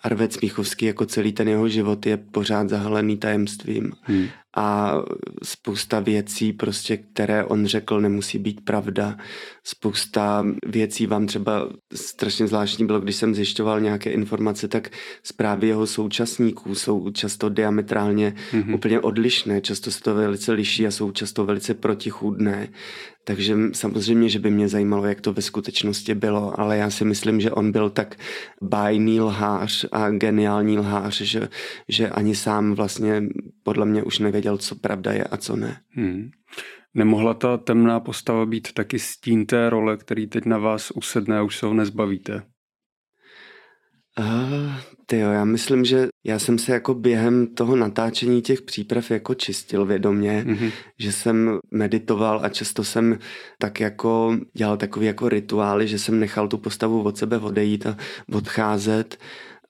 Arvec 0.02 0.40
Míchovský 0.40 0.86
jako 0.86 1.06
celý 1.06 1.32
ten 1.32 1.48
jeho 1.48 1.68
život 1.68 2.06
je 2.06 2.16
pořád 2.16 2.68
zahalený 2.68 3.16
tajemstvím. 3.16 3.92
Hmm 4.02 4.28
a 4.56 4.94
spousta 5.42 6.00
věcí, 6.00 6.52
prostě, 6.52 6.96
které 6.96 7.44
on 7.44 7.66
řekl, 7.66 8.00
nemusí 8.00 8.38
být 8.38 8.64
pravda. 8.64 9.16
Spousta 9.64 10.46
věcí 10.66 11.06
vám 11.06 11.26
třeba 11.26 11.68
strašně 11.94 12.46
zvláštní 12.46 12.86
bylo, 12.86 13.00
když 13.00 13.16
jsem 13.16 13.34
zjišťoval 13.34 13.80
nějaké 13.80 14.10
informace, 14.10 14.68
tak 14.68 14.90
zprávy 15.22 15.68
jeho 15.68 15.86
současníků 15.86 16.74
jsou 16.74 17.10
často 17.10 17.48
diametrálně 17.48 18.34
mm-hmm. 18.52 18.74
úplně 18.74 19.00
odlišné, 19.00 19.60
často 19.60 19.90
se 19.90 20.00
to 20.00 20.14
velice 20.14 20.52
liší 20.52 20.86
a 20.86 20.90
jsou 20.90 21.10
často 21.10 21.44
velice 21.44 21.74
protichůdné. 21.74 22.68
Takže 23.24 23.56
samozřejmě, 23.72 24.28
že 24.28 24.38
by 24.38 24.50
mě 24.50 24.68
zajímalo, 24.68 25.06
jak 25.06 25.20
to 25.20 25.32
ve 25.32 25.42
skutečnosti 25.42 26.14
bylo, 26.14 26.60
ale 26.60 26.76
já 26.76 26.90
si 26.90 27.04
myslím, 27.04 27.40
že 27.40 27.50
on 27.50 27.72
byl 27.72 27.90
tak 27.90 28.16
bájný 28.62 29.20
lhář 29.20 29.86
a 29.92 30.10
geniální 30.10 30.78
lhář, 30.78 31.20
že, 31.20 31.48
že 31.88 32.08
ani 32.08 32.34
sám 32.34 32.74
vlastně 32.74 33.22
podle 33.62 33.86
mě 33.86 34.02
už 34.02 34.18
nevěděl, 34.18 34.42
věděl, 34.42 34.58
co 34.58 34.74
pravda 34.74 35.12
je 35.12 35.24
a 35.24 35.36
co 35.36 35.56
ne. 35.56 35.80
Hmm. 35.90 36.30
Nemohla 36.94 37.34
ta 37.34 37.56
temná 37.56 38.00
postava 38.00 38.46
být 38.46 38.72
taky 38.72 38.98
stín 38.98 39.46
té 39.46 39.70
role, 39.70 39.96
který 39.96 40.26
teď 40.26 40.44
na 40.44 40.58
vás 40.58 40.90
usedne 40.90 41.38
a 41.38 41.42
už 41.42 41.58
se 41.58 41.66
ho 41.66 41.74
nezbavíte? 41.74 42.42
Uh, 44.18 44.74
jo, 45.12 45.30
já 45.30 45.44
myslím, 45.44 45.84
že 45.84 46.08
já 46.24 46.38
jsem 46.38 46.58
se 46.58 46.72
jako 46.72 46.94
během 46.94 47.46
toho 47.46 47.76
natáčení 47.76 48.42
těch 48.42 48.62
příprav 48.62 49.10
jako 49.10 49.34
čistil 49.34 49.86
vědomě, 49.86 50.44
mm-hmm. 50.46 50.72
že 50.98 51.12
jsem 51.12 51.58
meditoval 51.70 52.40
a 52.42 52.48
často 52.48 52.84
jsem 52.84 53.18
tak 53.58 53.80
jako 53.80 54.38
dělal 54.56 54.76
takový 54.76 55.06
jako 55.06 55.28
rituály, 55.28 55.88
že 55.88 55.98
jsem 55.98 56.20
nechal 56.20 56.48
tu 56.48 56.58
postavu 56.58 57.02
od 57.02 57.18
sebe 57.18 57.38
odejít 57.38 57.86
a 57.86 57.96
odcházet 58.32 59.18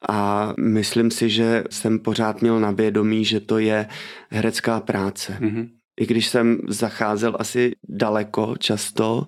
a 0.08 0.52
myslím 0.60 1.10
si, 1.10 1.30
že 1.30 1.64
jsem 1.70 1.98
pořád 1.98 2.42
měl 2.42 2.60
na 2.60 2.70
vědomí, 2.70 3.24
že 3.24 3.40
to 3.40 3.58
je 3.58 3.86
herecká 4.30 4.80
práce. 4.80 5.38
Mm-hmm. 5.40 5.68
I 6.00 6.06
když 6.06 6.28
jsem 6.28 6.58
zacházel 6.68 7.36
asi 7.38 7.72
daleko 7.88 8.54
často, 8.58 9.26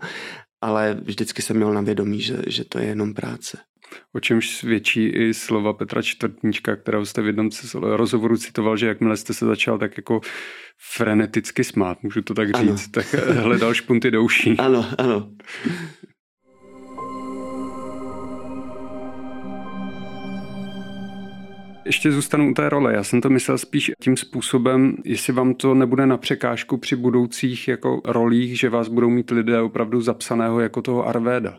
ale 0.61 0.97
vždycky 1.03 1.43
jsem 1.43 1.57
měl 1.57 1.73
na 1.75 1.81
vědomí, 1.81 2.21
že, 2.21 2.43
že 2.47 2.65
to 2.65 2.79
je 2.79 2.85
jenom 2.85 3.15
práce. 3.15 3.59
O 4.13 4.21
čemž 4.21 4.51
svědčí 4.51 5.07
i 5.07 5.35
slova 5.35 5.73
Petra 5.73 6.03
Čtvrtníčka, 6.03 6.77
kterého 6.77 7.07
jste 7.07 7.23
v 7.23 7.27
jednom 7.27 7.51
rozhovoru 7.75 8.37
citoval, 8.37 8.77
že 8.77 8.87
jakmile 8.87 9.17
jste 9.17 9.35
se 9.35 9.47
začal 9.47 9.79
tak 9.79 9.97
jako 9.97 10.21
freneticky 10.93 11.65
smát, 11.65 12.03
můžu 12.03 12.23
to 12.23 12.35
tak 12.35 12.49
říct, 12.49 12.59
ano. 12.59 12.77
tak 12.91 13.15
hledal 13.15 13.75
špunty 13.75 14.11
do 14.11 14.23
uší. 14.23 14.57
Ano, 14.65 14.87
ano. 14.99 15.31
Ještě 21.87 22.13
zůstanu 22.13 22.51
u 22.51 22.55
té 22.55 22.69
role. 22.69 22.95
Já 22.95 23.05
jsem 23.05 23.21
to 23.21 23.31
myslel 23.31 23.59
spíš 23.59 23.93
tím 24.01 24.17
způsobem, 24.17 24.97
jestli 25.05 25.33
vám 25.33 25.55
to 25.55 25.75
nebude 25.75 26.07
na 26.07 26.17
překážku 26.17 26.77
při 26.77 26.97
budoucích 26.97 27.69
jako 27.69 28.01
rolích, 28.05 28.59
že 28.59 28.69
vás 28.69 28.89
budou 28.89 29.11
mít 29.11 29.31
lidé 29.31 29.61
opravdu 29.61 30.01
zapsaného 30.01 30.61
jako 30.61 30.83
toho 30.83 31.09
Arvéda. 31.09 31.59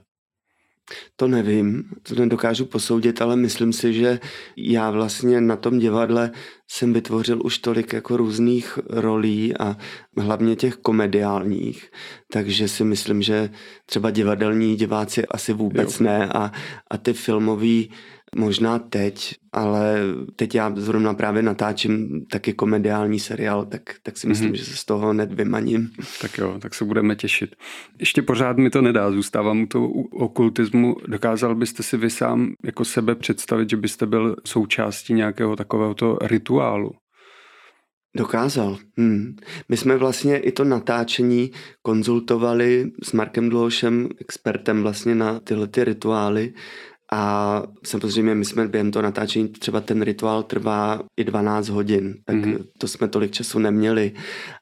To 1.15 1.27
nevím, 1.27 1.83
to 2.03 2.15
nedokážu 2.15 2.65
posoudit, 2.65 3.21
ale 3.21 3.35
myslím 3.35 3.73
si, 3.73 3.93
že 3.93 4.19
já 4.57 4.91
vlastně 4.91 5.41
na 5.41 5.55
tom 5.55 5.79
divadle 5.79 6.31
jsem 6.67 6.93
vytvořil 6.93 7.41
už 7.43 7.57
tolik 7.57 7.93
jako 7.93 8.17
různých 8.17 8.79
rolí 8.89 9.57
a 9.57 9.77
hlavně 10.17 10.55
těch 10.55 10.75
komediálních, 10.75 11.91
takže 12.31 12.67
si 12.67 12.83
myslím, 12.83 13.21
že 13.21 13.49
třeba 13.85 14.11
divadelní 14.11 14.75
diváci 14.75 15.25
asi 15.25 15.53
vůbec 15.53 15.99
jo. 15.99 16.05
ne 16.05 16.27
a, 16.27 16.51
a 16.91 16.97
ty 16.97 17.13
filmový 17.13 17.91
možná 18.35 18.79
teď, 18.79 19.35
ale 19.51 19.99
teď 20.35 20.55
já 20.55 20.73
zrovna 20.75 21.13
právě 21.13 21.41
natáčím 21.41 22.25
taky 22.31 22.53
komediální 22.53 23.19
seriál, 23.19 23.65
tak, 23.65 23.81
tak 24.03 24.17
si 24.17 24.27
myslím, 24.27 24.51
mm-hmm. 24.51 24.55
že 24.55 24.65
se 24.65 24.75
z 24.75 24.85
toho 24.85 25.09
hned 25.09 25.33
vymaním. 25.33 25.89
Tak 26.21 26.37
jo, 26.37 26.55
tak 26.59 26.73
se 26.73 26.85
budeme 26.85 27.15
těšit. 27.15 27.55
Ještě 27.99 28.21
pořád 28.21 28.57
mi 28.57 28.69
to 28.69 28.81
nedá, 28.81 29.11
zůstávám 29.11 29.61
u 29.61 29.65
toho 29.65 29.87
okultismu. 30.11 30.95
Dokázal 31.07 31.55
byste 31.55 31.83
si 31.83 31.97
vy 31.97 32.09
sám 32.09 32.53
jako 32.65 32.85
sebe 32.85 33.15
představit, 33.15 33.69
že 33.69 33.77
byste 33.77 34.05
byl 34.05 34.35
součástí 34.45 35.13
nějakého 35.13 35.55
takového 35.55 35.93
to 35.93 36.17
rituálu? 36.21 36.91
Dokázal. 38.17 38.77
Hmm. 38.97 39.35
My 39.69 39.77
jsme 39.77 39.97
vlastně 39.97 40.37
i 40.37 40.51
to 40.51 40.63
natáčení 40.63 41.51
konzultovali 41.81 42.91
s 43.03 43.11
Markem 43.11 43.49
Dloušem, 43.49 44.09
expertem 44.19 44.83
vlastně 44.83 45.15
na 45.15 45.39
tyhle 45.39 45.67
ty 45.67 45.83
rituály 45.83 46.53
a 47.15 47.63
samozřejmě 47.85 48.35
my 48.35 48.45
jsme 48.45 48.67
během 48.67 48.91
toho 48.91 49.03
natáčení, 49.03 49.47
třeba 49.47 49.81
ten 49.81 50.01
rituál 50.01 50.43
trvá 50.43 50.99
i 51.17 51.23
12 51.23 51.69
hodin, 51.69 52.15
tak 52.25 52.35
mm-hmm. 52.35 52.65
to 52.77 52.87
jsme 52.87 53.07
tolik 53.07 53.31
času 53.31 53.59
neměli, 53.59 54.11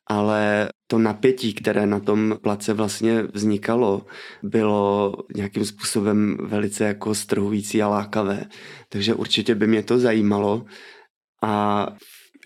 ale 0.09 0.69
to 0.87 0.97
napětí, 0.97 1.53
které 1.53 1.85
na 1.85 1.99
tom 1.99 2.37
place 2.41 2.73
vlastně 2.73 3.23
vznikalo, 3.23 4.05
bylo 4.43 5.13
nějakým 5.35 5.65
způsobem 5.65 6.37
velice 6.41 6.83
jako 6.83 7.15
strhující 7.15 7.81
a 7.81 7.87
lákavé. 7.87 8.45
Takže 8.89 9.13
určitě 9.13 9.55
by 9.55 9.67
mě 9.67 9.83
to 9.83 9.99
zajímalo 9.99 10.65
a 11.43 11.87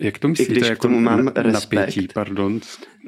jak 0.01 0.19
to 0.19 0.27
myslíte, 0.27 0.51
I 0.51 0.55
když 0.55 0.69
jako 0.69 0.79
k 0.79 0.81
tomu 0.81 0.99
mám 0.99 1.27
respekt. 1.27 1.79
Napětí, 1.79 2.07
pardon. 2.13 2.59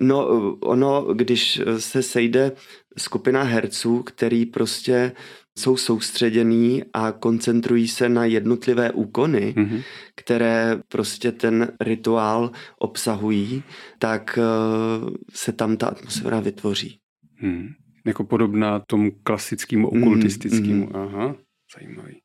No, 0.01 0.27
ono, 0.59 1.01
když 1.13 1.61
se 1.77 2.03
sejde 2.03 2.51
skupina 2.97 3.43
herců, 3.43 4.03
který 4.03 4.45
prostě 4.45 5.11
jsou 5.59 5.77
soustředěný 5.77 6.83
a 6.93 7.11
koncentrují 7.11 7.87
se 7.87 8.09
na 8.09 8.25
jednotlivé 8.25 8.91
úkony, 8.91 9.53
mm-hmm. 9.57 9.83
které 10.15 10.79
prostě 10.87 11.31
ten 11.31 11.71
rituál 11.81 12.51
obsahují, 12.77 13.63
tak 13.99 14.39
uh, 14.39 15.09
se 15.33 15.51
tam 15.51 15.77
ta 15.77 15.87
atmosféra 15.87 16.39
vytvoří. 16.39 16.99
Hmm. 17.35 17.67
Jako 18.05 18.23
podobná 18.23 18.79
tomu 18.79 19.11
klasickému 19.23 19.87
okultistickému. 19.87 20.85
Mm-hmm. 20.87 21.03
Aha, 21.03 21.35
zajímavý. 21.77 22.17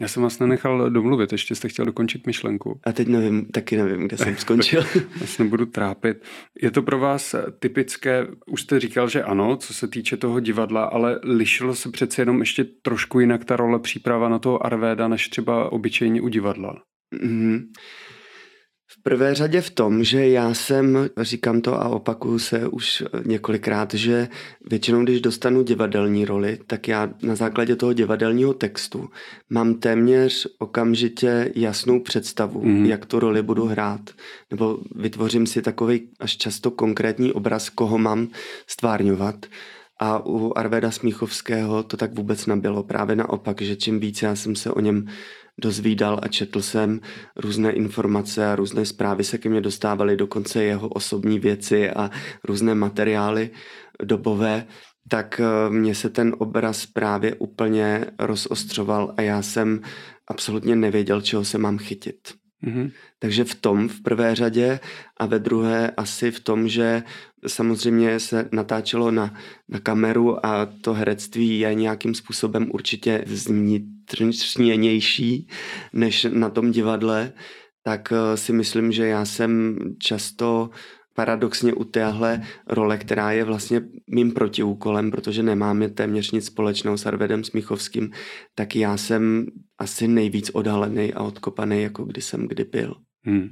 Já 0.00 0.08
jsem 0.08 0.22
vás 0.22 0.38
nenechal 0.38 0.90
domluvit, 0.90 1.32
ještě 1.32 1.54
jste 1.54 1.68
chtěl 1.68 1.84
dokončit 1.84 2.26
myšlenku. 2.26 2.80
A 2.84 2.92
teď 2.92 3.08
nevím, 3.08 3.46
taky 3.46 3.76
nevím, 3.76 4.06
kde 4.06 4.16
jsem 4.16 4.36
skončil. 4.36 4.84
Já 5.20 5.26
se 5.26 5.44
nebudu 5.44 5.66
trápit. 5.66 6.16
Je 6.62 6.70
to 6.70 6.82
pro 6.82 6.98
vás 6.98 7.34
typické, 7.58 8.26
už 8.46 8.62
jste 8.62 8.80
říkal, 8.80 9.08
že 9.08 9.22
ano, 9.22 9.56
co 9.56 9.74
se 9.74 9.88
týče 9.88 10.16
toho 10.16 10.40
divadla, 10.40 10.84
ale 10.84 11.20
lišilo 11.22 11.74
se 11.74 11.90
přece 11.90 12.22
jenom 12.22 12.40
ještě 12.40 12.64
trošku 12.64 13.20
jinak 13.20 13.44
ta 13.44 13.56
role 13.56 13.78
příprava 13.78 14.28
na 14.28 14.38
toho 14.38 14.66
Arvéda, 14.66 15.08
než 15.08 15.28
třeba 15.28 15.72
obyčejně 15.72 16.20
u 16.20 16.28
divadla. 16.28 16.82
Mm-hmm. 17.14 17.62
Prvé 19.02 19.34
řadě 19.34 19.60
v 19.60 19.70
tom, 19.70 20.04
že 20.04 20.28
já 20.28 20.54
jsem, 20.54 21.10
říkám 21.20 21.60
to 21.60 21.80
a 21.80 21.88
opakuju 21.88 22.38
se 22.38 22.68
už 22.68 23.04
několikrát, 23.24 23.94
že 23.94 24.28
většinou, 24.70 25.04
když 25.04 25.20
dostanu 25.20 25.62
divadelní 25.62 26.24
roli, 26.24 26.58
tak 26.66 26.88
já 26.88 27.10
na 27.22 27.34
základě 27.34 27.76
toho 27.76 27.92
divadelního 27.92 28.54
textu 28.54 29.10
mám 29.50 29.74
téměř 29.74 30.46
okamžitě 30.58 31.52
jasnou 31.54 32.00
představu, 32.00 32.64
mm. 32.64 32.86
jak 32.86 33.06
tu 33.06 33.18
roli 33.18 33.42
budu 33.42 33.64
hrát. 33.64 34.00
Nebo 34.50 34.78
vytvořím 34.94 35.46
si 35.46 35.62
takový 35.62 36.08
až 36.20 36.36
často 36.36 36.70
konkrétní 36.70 37.32
obraz, 37.32 37.68
koho 37.68 37.98
mám 37.98 38.28
stvárňovat. 38.66 39.46
A 39.98 40.26
u 40.26 40.52
Arveda 40.56 40.90
Smíchovského 40.90 41.82
to 41.82 41.96
tak 41.96 42.14
vůbec 42.14 42.46
nebylo. 42.46 42.82
Právě 42.82 43.16
naopak, 43.16 43.62
že 43.62 43.76
čím 43.76 44.00
víc 44.00 44.22
já 44.22 44.36
jsem 44.36 44.56
se 44.56 44.70
o 44.70 44.80
něm 44.80 45.06
dozvídal 45.60 46.20
a 46.22 46.28
četl 46.28 46.62
jsem 46.62 47.00
různé 47.36 47.72
informace 47.72 48.46
a 48.46 48.56
různé 48.56 48.86
zprávy 48.86 49.24
se 49.24 49.38
ke 49.38 49.48
mně 49.48 49.60
dostávaly, 49.60 50.16
dokonce 50.16 50.64
jeho 50.64 50.88
osobní 50.88 51.38
věci 51.38 51.90
a 51.90 52.10
různé 52.44 52.74
materiály 52.74 53.50
dobové, 54.04 54.66
tak 55.08 55.40
eh, 55.40 55.70
mně 55.70 55.94
se 55.94 56.10
ten 56.10 56.34
obraz 56.38 56.86
právě 56.86 57.34
úplně 57.34 58.06
rozostřoval 58.18 59.14
a 59.16 59.22
já 59.22 59.42
jsem 59.42 59.80
absolutně 60.26 60.76
nevěděl, 60.76 61.20
čeho 61.20 61.44
se 61.44 61.58
mám 61.58 61.78
chytit. 61.78 62.18
Mm-hmm. 62.64 62.90
Takže 63.18 63.44
v 63.44 63.54
tom 63.54 63.88
v 63.88 64.02
prvé 64.02 64.34
řadě 64.34 64.80
a 65.20 65.26
ve 65.26 65.38
druhé 65.38 65.90
asi 65.90 66.30
v 66.30 66.40
tom, 66.40 66.68
že 66.68 67.02
samozřejmě 67.46 68.20
se 68.20 68.48
natáčelo 68.52 69.10
na, 69.10 69.34
na 69.68 69.80
kameru 69.80 70.46
a 70.46 70.66
to 70.80 70.92
herectví 70.92 71.58
je 71.58 71.74
nějakým 71.74 72.14
způsobem 72.14 72.70
určitě 72.72 73.24
vnitřnější 74.20 75.48
než 75.92 76.26
na 76.32 76.50
tom 76.50 76.70
divadle, 76.70 77.32
tak 77.82 78.12
eh, 78.12 78.36
si 78.36 78.52
myslím, 78.52 78.92
že 78.92 79.06
já 79.06 79.24
jsem 79.24 79.78
často 79.98 80.70
paradoxně 81.14 81.74
u 81.74 81.84
téhle 81.84 82.42
role, 82.66 82.98
která 82.98 83.32
je 83.32 83.44
vlastně 83.44 83.80
mým 84.14 84.32
protiúkolem, 84.32 85.10
protože 85.10 85.42
nemáme 85.42 85.88
téměř 85.88 86.30
nic 86.30 86.46
společného 86.46 86.98
s 86.98 87.06
Arvedem 87.06 87.44
Smíchovským, 87.44 88.10
tak 88.54 88.76
já 88.76 88.96
jsem 88.96 89.46
asi 89.78 90.08
nejvíc 90.08 90.50
odhalený 90.50 91.14
a 91.14 91.22
odkopaný, 91.22 91.82
jako 91.82 92.04
kdy 92.04 92.22
jsem 92.22 92.48
kdy 92.48 92.64
byl. 92.64 92.94
Hmm. 93.24 93.48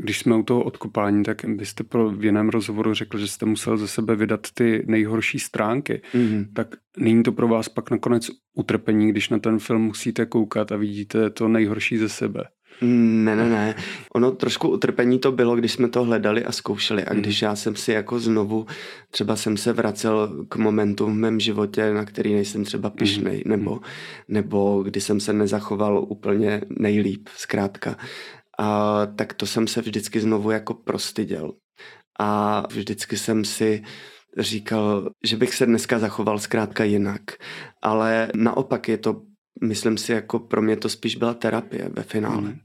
Když 0.00 0.18
jsme 0.18 0.36
u 0.36 0.42
toho 0.42 0.64
odkopání, 0.64 1.22
tak 1.22 1.44
byste 1.44 1.84
pro 1.84 2.10
v 2.10 2.24
jiném 2.24 2.48
rozhovoru 2.48 2.94
řekl, 2.94 3.18
že 3.18 3.28
jste 3.28 3.46
musel 3.46 3.76
ze 3.76 3.88
sebe 3.88 4.16
vydat 4.16 4.40
ty 4.54 4.84
nejhorší 4.86 5.38
stránky. 5.38 6.02
Mm-hmm. 6.14 6.46
Tak 6.54 6.76
není 6.98 7.22
to 7.22 7.32
pro 7.32 7.48
vás 7.48 7.68
pak 7.68 7.90
nakonec 7.90 8.30
utrpení, 8.54 9.10
když 9.10 9.28
na 9.28 9.38
ten 9.38 9.58
film 9.58 9.82
musíte 9.82 10.26
koukat 10.26 10.72
a 10.72 10.76
vidíte 10.76 11.30
to 11.30 11.48
nejhorší 11.48 11.98
ze 11.98 12.08
sebe? 12.08 12.44
Ne, 12.80 13.36
ne, 13.36 13.48
ne. 13.48 13.74
Ono 14.14 14.30
trošku 14.30 14.68
utrpení 14.68 15.18
to 15.18 15.32
bylo, 15.32 15.56
když 15.56 15.72
jsme 15.72 15.88
to 15.88 16.04
hledali 16.04 16.44
a 16.44 16.52
zkoušeli. 16.52 17.04
A 17.04 17.14
když 17.14 17.42
já 17.42 17.56
jsem 17.56 17.76
si 17.76 17.92
jako 17.92 18.20
znovu, 18.20 18.66
třeba 19.10 19.36
jsem 19.36 19.56
se 19.56 19.72
vracel 19.72 20.44
k 20.48 20.56
momentu 20.56 21.06
v 21.06 21.14
mém 21.14 21.40
životě, 21.40 21.92
na 21.92 22.04
který 22.04 22.34
nejsem 22.34 22.64
třeba 22.64 22.90
pišnej, 22.90 23.42
nebo, 23.46 23.80
nebo 24.28 24.82
kdy 24.82 25.00
jsem 25.00 25.20
se 25.20 25.32
nezachoval 25.32 26.04
úplně 26.08 26.60
nejlíp, 26.70 27.28
zkrátka. 27.36 27.96
A 28.58 29.06
tak 29.06 29.32
to 29.32 29.46
jsem 29.46 29.66
se 29.66 29.80
vždycky 29.80 30.20
znovu 30.20 30.50
jako 30.50 30.74
prostyděl. 30.74 31.52
A 32.20 32.60
vždycky 32.68 33.16
jsem 33.18 33.44
si 33.44 33.82
říkal, 34.38 35.10
že 35.24 35.36
bych 35.36 35.54
se 35.54 35.66
dneska 35.66 35.98
zachoval 35.98 36.38
zkrátka 36.38 36.84
jinak. 36.84 37.22
Ale 37.82 38.28
naopak 38.34 38.88
je 38.88 38.98
to, 38.98 39.22
myslím 39.64 39.98
si, 39.98 40.12
jako 40.12 40.38
pro 40.38 40.62
mě 40.62 40.76
to 40.76 40.88
spíš 40.88 41.16
byla 41.16 41.34
terapie 41.34 41.88
ve 41.88 42.02
finále. 42.02 42.40
Mm. 42.40 42.58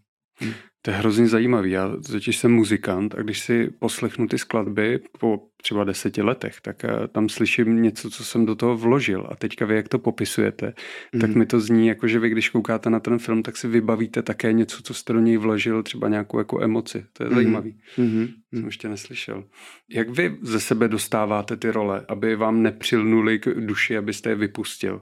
To 0.85 0.91
je 0.91 0.97
hrozně 0.97 1.27
zajímavý. 1.27 1.71
Já 1.71 1.91
totiž 2.11 2.37
jsem 2.37 2.53
muzikant 2.53 3.15
a 3.15 3.21
když 3.21 3.39
si 3.39 3.69
poslechnu 3.79 4.27
ty 4.27 4.37
skladby 4.37 4.99
po 5.19 5.39
třeba 5.61 5.83
deseti 5.83 6.21
letech, 6.21 6.61
tak 6.61 6.85
eh, 6.85 7.07
tam 7.07 7.29
slyším 7.29 7.81
něco, 7.81 8.09
co 8.09 8.23
jsem 8.23 8.45
do 8.45 8.55
toho 8.55 8.77
vložil. 8.77 9.27
A 9.29 9.35
teďka 9.35 9.65
vy, 9.65 9.75
jak 9.75 9.89
to 9.89 9.99
popisujete, 9.99 10.73
mm. 11.13 11.21
tak 11.21 11.35
mi 11.35 11.45
to 11.45 11.59
zní 11.59 11.87
jako, 11.87 12.07
že 12.07 12.19
vy, 12.19 12.29
když 12.29 12.49
koukáte 12.49 12.89
na 12.89 12.99
ten 12.99 13.19
film, 13.19 13.43
tak 13.43 13.57
si 13.57 13.67
vybavíte 13.67 14.21
také 14.21 14.53
něco, 14.53 14.83
co 14.83 14.93
jste 14.93 15.13
do 15.13 15.19
něj 15.19 15.37
vložil, 15.37 15.83
třeba 15.83 16.09
nějakou 16.09 16.37
jako 16.37 16.61
emoci. 16.61 17.05
To 17.13 17.23
je 17.23 17.29
mm. 17.29 17.35
zajímavý. 17.35 17.79
Mm. 17.97 18.27
Jsem 18.53 18.65
ještě 18.65 18.89
neslyšel. 18.89 19.43
Jak 19.89 20.09
vy 20.09 20.37
ze 20.41 20.59
sebe 20.59 20.87
dostáváte 20.87 21.57
ty 21.57 21.71
role, 21.71 22.05
aby 22.07 22.35
vám 22.35 22.61
nepřilnuli 22.61 23.39
k 23.39 23.45
duši, 23.45 23.97
abyste 23.97 24.29
je 24.29 24.35
vypustil? 24.35 25.01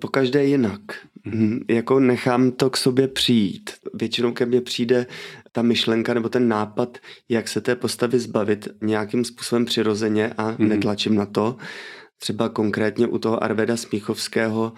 Po 0.00 0.08
každé 0.08 0.44
jinak. 0.44 0.80
Mm, 1.24 1.60
jako 1.68 2.00
nechám 2.00 2.50
to 2.50 2.70
k 2.70 2.76
sobě 2.76 3.08
přijít. 3.08 3.70
Většinou 3.94 4.32
ke 4.32 4.46
mně 4.46 4.60
přijde 4.60 5.06
ta 5.52 5.62
myšlenka 5.62 6.14
nebo 6.14 6.28
ten 6.28 6.48
nápad, 6.48 6.98
jak 7.28 7.48
se 7.48 7.60
té 7.60 7.76
postavy 7.76 8.18
zbavit 8.18 8.68
nějakým 8.82 9.24
způsobem 9.24 9.64
přirozeně 9.64 10.32
a 10.38 10.56
mm. 10.58 10.68
netlačím 10.68 11.14
na 11.14 11.26
to. 11.26 11.56
Třeba 12.18 12.48
konkrétně 12.48 13.06
u 13.06 13.18
toho 13.18 13.44
Arveda 13.44 13.76
Smíchovského 13.76 14.72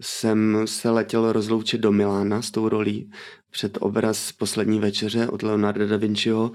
jsem 0.00 0.62
se 0.64 0.90
letěl 0.90 1.32
rozloučit 1.32 1.80
do 1.80 1.92
Milána 1.92 2.42
s 2.42 2.50
tou 2.50 2.68
rolí 2.68 3.10
před 3.50 3.78
obraz 3.80 4.32
Poslední 4.32 4.80
večeře 4.80 5.28
od 5.28 5.42
Leonarda 5.42 5.86
da 5.86 5.96
Vinciho, 5.96 6.52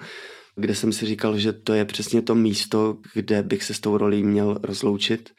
kde 0.55 0.75
jsem 0.75 0.93
si 0.93 1.05
říkal, 1.05 1.37
že 1.37 1.53
to 1.53 1.73
je 1.73 1.85
přesně 1.85 2.21
to 2.21 2.35
místo, 2.35 2.97
kde 3.13 3.43
bych 3.43 3.63
se 3.63 3.73
s 3.73 3.79
tou 3.79 3.97
rolí 3.97 4.23
měl 4.23 4.59
rozloučit. 4.63 5.29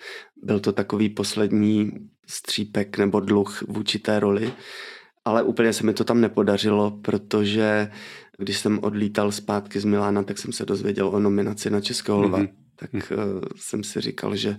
Byl 0.42 0.60
to 0.60 0.72
takový 0.72 1.08
poslední 1.08 1.92
střípek 2.26 2.98
nebo 2.98 3.20
dluh 3.20 3.62
vůči 3.68 3.98
té 3.98 4.20
roli. 4.20 4.52
Ale 5.24 5.42
úplně 5.42 5.72
se 5.72 5.86
mi 5.86 5.94
to 5.94 6.04
tam 6.04 6.20
nepodařilo, 6.20 6.90
protože 6.90 7.90
když 8.38 8.58
jsem 8.58 8.78
odlítal 8.82 9.32
zpátky 9.32 9.80
z 9.80 9.84
Milána, 9.84 10.22
tak 10.22 10.38
jsem 10.38 10.52
se 10.52 10.66
dozvěděl 10.66 11.08
o 11.08 11.20
nominaci 11.20 11.70
na 11.70 11.80
Českého 11.80 12.22
lva. 12.22 12.38
Mm-hmm. 12.38 12.61
Tak. 12.82 13.12
Uh, 13.12 13.40
jsem 13.56 13.84
si 13.84 14.00
říkal, 14.00 14.36
že 14.36 14.56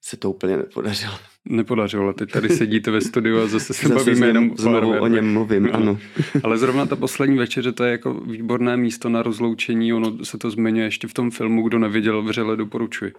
se 0.00 0.16
to 0.16 0.30
úplně 0.30 0.56
nepodařilo. 0.56 1.14
Nepodařilo, 1.48 2.12
teď 2.12 2.30
tady 2.30 2.48
sedíte 2.48 2.90
ve 2.90 3.00
studiu 3.00 3.38
a 3.38 3.46
zase 3.46 3.74
se 3.74 3.88
zase 3.88 3.94
bavíme 3.94 4.26
jenom 4.26 4.56
znovu 4.56 4.98
o 5.00 5.06
něm 5.06 5.32
mluvím, 5.32 5.68
ano. 5.72 5.98
Ale 6.42 6.58
zrovna 6.58 6.86
ta 6.86 6.96
poslední 6.96 7.38
večeře, 7.38 7.72
to 7.72 7.84
je 7.84 7.90
jako 7.92 8.14
výborné 8.14 8.76
místo 8.76 9.08
na 9.08 9.22
rozloučení, 9.22 9.92
ono 9.92 10.24
se 10.24 10.38
to 10.38 10.50
zmiňuje 10.50 10.86
ještě 10.86 11.08
v 11.08 11.14
tom 11.14 11.30
filmu, 11.30 11.62
kdo 11.62 11.78
neviděl, 11.78 12.22
vřele 12.22 12.56
doporučuji. 12.56 13.12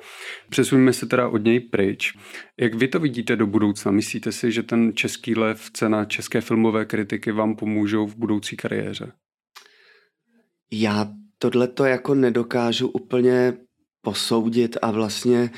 Přesuníme 0.49 0.93
se 0.93 1.05
teda 1.05 1.27
od 1.27 1.43
něj 1.43 1.59
pryč. 1.59 2.13
Jak 2.59 2.73
vy 2.73 2.87
to 2.87 2.99
vidíte 2.99 3.35
do 3.35 3.47
budoucna? 3.47 3.91
Myslíte 3.91 4.31
si, 4.31 4.51
že 4.51 4.63
ten 4.63 4.91
český 4.93 5.35
lev, 5.35 5.69
cena 5.73 6.05
české 6.05 6.41
filmové 6.41 6.85
kritiky 6.85 7.31
vám 7.31 7.55
pomůžou 7.55 8.07
v 8.07 8.15
budoucí 8.15 8.57
kariéře? 8.57 9.11
Já 10.71 11.07
tohle 11.39 11.67
to 11.67 11.85
jako 11.85 12.15
nedokážu 12.15 12.87
úplně 12.87 13.53
posoudit 14.05 14.77
a 14.81 14.91
vlastně 14.91 15.49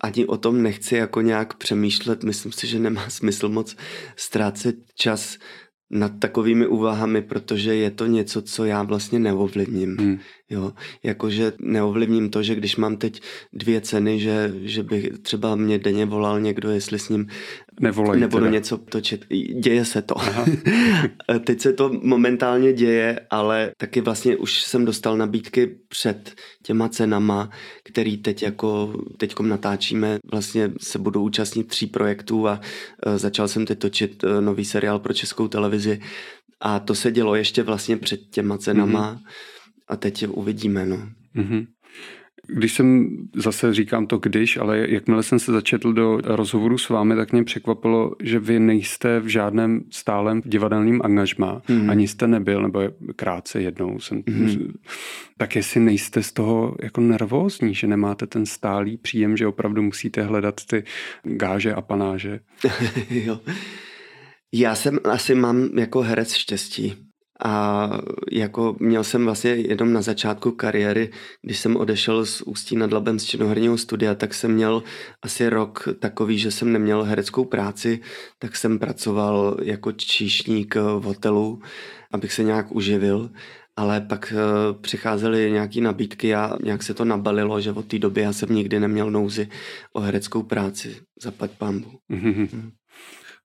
ani 0.00 0.26
o 0.26 0.36
tom 0.36 0.62
nechci 0.62 0.96
jako 0.96 1.20
nějak 1.20 1.56
přemýšlet. 1.56 2.24
Myslím 2.24 2.52
si, 2.52 2.66
že 2.66 2.78
nemá 2.78 3.08
smysl 3.18 3.48
moc 3.48 3.76
ztrácet 4.16 4.76
čas 4.94 5.38
nad 5.90 6.12
takovými 6.18 6.66
úvahami, 6.66 7.22
protože 7.22 7.74
je 7.74 7.90
to 7.90 8.06
něco, 8.06 8.42
co 8.42 8.64
já 8.64 8.82
vlastně 8.82 9.18
neovlivním. 9.18 9.96
Hmm. 10.00 10.18
Jo, 10.50 10.72
jakože 11.02 11.52
neovlivním 11.60 12.30
to, 12.30 12.42
že 12.42 12.54
když 12.54 12.76
mám 12.76 12.96
teď 12.96 13.22
dvě 13.52 13.80
ceny, 13.80 14.20
že, 14.20 14.54
že 14.62 14.82
by 14.82 15.10
třeba 15.22 15.56
mě 15.56 15.78
denně 15.78 16.06
volal 16.06 16.40
někdo, 16.40 16.70
jestli 16.70 16.98
s 16.98 17.08
ním 17.08 17.26
Nevolají 17.80 18.20
nebudu 18.20 18.44
teda. 18.44 18.52
něco 18.52 18.78
točit. 18.78 19.26
Děje 19.60 19.84
se 19.84 20.02
to. 20.02 20.14
teď 21.44 21.60
se 21.60 21.72
to 21.72 21.90
momentálně 22.02 22.72
děje, 22.72 23.20
ale 23.30 23.70
taky 23.76 24.00
vlastně 24.00 24.36
už 24.36 24.62
jsem 24.62 24.84
dostal 24.84 25.16
nabídky 25.16 25.76
před 25.88 26.34
těma 26.62 26.88
cenama, 26.88 27.50
který 27.84 28.16
teď 28.16 28.42
jako 28.42 28.94
teďkom 29.16 29.48
natáčíme. 29.48 30.18
Vlastně 30.30 30.72
se 30.80 30.98
budu 30.98 31.22
účastnit 31.22 31.68
tří 31.68 31.86
projektů 31.86 32.48
a 32.48 32.60
uh, 33.06 33.16
začal 33.16 33.48
jsem 33.48 33.66
teď 33.66 33.78
točit 33.78 34.24
uh, 34.24 34.40
nový 34.40 34.64
seriál 34.64 34.98
pro 34.98 35.12
českou 35.12 35.48
televizi 35.48 36.00
a 36.60 36.78
to 36.78 36.94
se 36.94 37.12
dělo 37.12 37.34
ještě 37.34 37.62
vlastně 37.62 37.96
před 37.96 38.20
těma 38.30 38.58
cenama. 38.58 39.14
Mm-hmm 39.14 39.56
a 39.88 39.96
teď 39.96 40.28
uvidíme, 40.28 40.86
no. 40.86 41.08
Mm-hmm. 41.36 41.66
Když 42.46 42.72
jsem, 42.72 43.08
zase 43.34 43.74
říkám 43.74 44.06
to 44.06 44.18
když, 44.18 44.56
ale 44.56 44.86
jakmile 44.88 45.22
jsem 45.22 45.38
se 45.38 45.52
začetl 45.52 45.92
do 45.92 46.20
rozhovoru 46.24 46.78
s 46.78 46.88
vámi, 46.88 47.16
tak 47.16 47.32
mě 47.32 47.44
překvapilo, 47.44 48.12
že 48.22 48.38
vy 48.38 48.60
nejste 48.60 49.20
v 49.20 49.26
žádném 49.26 49.80
stálem 49.90 50.42
divadelním 50.44 51.00
angažmá. 51.04 51.62
Mm. 51.68 51.90
Ani 51.90 52.08
jste 52.08 52.26
nebyl, 52.26 52.62
nebo 52.62 52.80
krátce 53.16 53.62
jednou 53.62 54.00
jsem... 54.00 54.22
Mm. 54.30 54.72
Tak 55.38 55.56
jestli 55.56 55.80
nejste 55.80 56.22
z 56.22 56.32
toho 56.32 56.76
jako 56.82 57.00
nervózní, 57.00 57.74
že 57.74 57.86
nemáte 57.86 58.26
ten 58.26 58.46
stálý 58.46 58.96
příjem, 58.96 59.36
že 59.36 59.46
opravdu 59.46 59.82
musíte 59.82 60.22
hledat 60.22 60.64
ty 60.64 60.84
gáže 61.22 61.74
a 61.74 61.80
panáže. 61.80 62.40
jo. 63.10 63.40
Já 64.52 64.74
jsem 64.74 64.98
asi 65.04 65.34
mám 65.34 65.78
jako 65.78 66.00
herec 66.00 66.34
štěstí. 66.34 67.05
A 67.44 67.90
jako 68.32 68.76
měl 68.80 69.04
jsem 69.04 69.24
vlastně 69.24 69.50
jenom 69.50 69.92
na 69.92 70.02
začátku 70.02 70.50
kariéry, 70.50 71.10
když 71.42 71.58
jsem 71.58 71.76
odešel 71.76 72.26
z 72.26 72.42
Ústí 72.42 72.76
nad 72.76 72.92
Labem 72.92 73.18
z 73.18 73.24
činoherního 73.24 73.78
studia, 73.78 74.14
tak 74.14 74.34
jsem 74.34 74.52
měl 74.52 74.82
asi 75.22 75.48
rok 75.48 75.88
takový, 75.98 76.38
že 76.38 76.50
jsem 76.50 76.72
neměl 76.72 77.02
hereckou 77.02 77.44
práci, 77.44 78.00
tak 78.38 78.56
jsem 78.56 78.78
pracoval 78.78 79.56
jako 79.62 79.92
číšník 79.92 80.74
v 80.74 81.02
hotelu, 81.02 81.60
abych 82.12 82.32
se 82.32 82.42
nějak 82.42 82.72
uživil 82.72 83.30
ale 83.78 84.00
pak 84.00 84.32
uh, 84.36 84.80
přicházely 84.80 85.50
nějaké 85.52 85.80
nabídky 85.80 86.34
a 86.34 86.56
nějak 86.62 86.82
se 86.82 86.94
to 86.94 87.04
nabalilo, 87.04 87.60
že 87.60 87.72
od 87.72 87.86
té 87.86 87.98
doby 87.98 88.20
já 88.20 88.32
jsem 88.32 88.54
nikdy 88.54 88.80
neměl 88.80 89.10
nouzi 89.10 89.48
o 89.92 90.00
hereckou 90.00 90.42
práci, 90.42 90.96
zaplať 91.22 91.50
pambu. 91.50 91.90
Mm-hmm. 92.10 92.70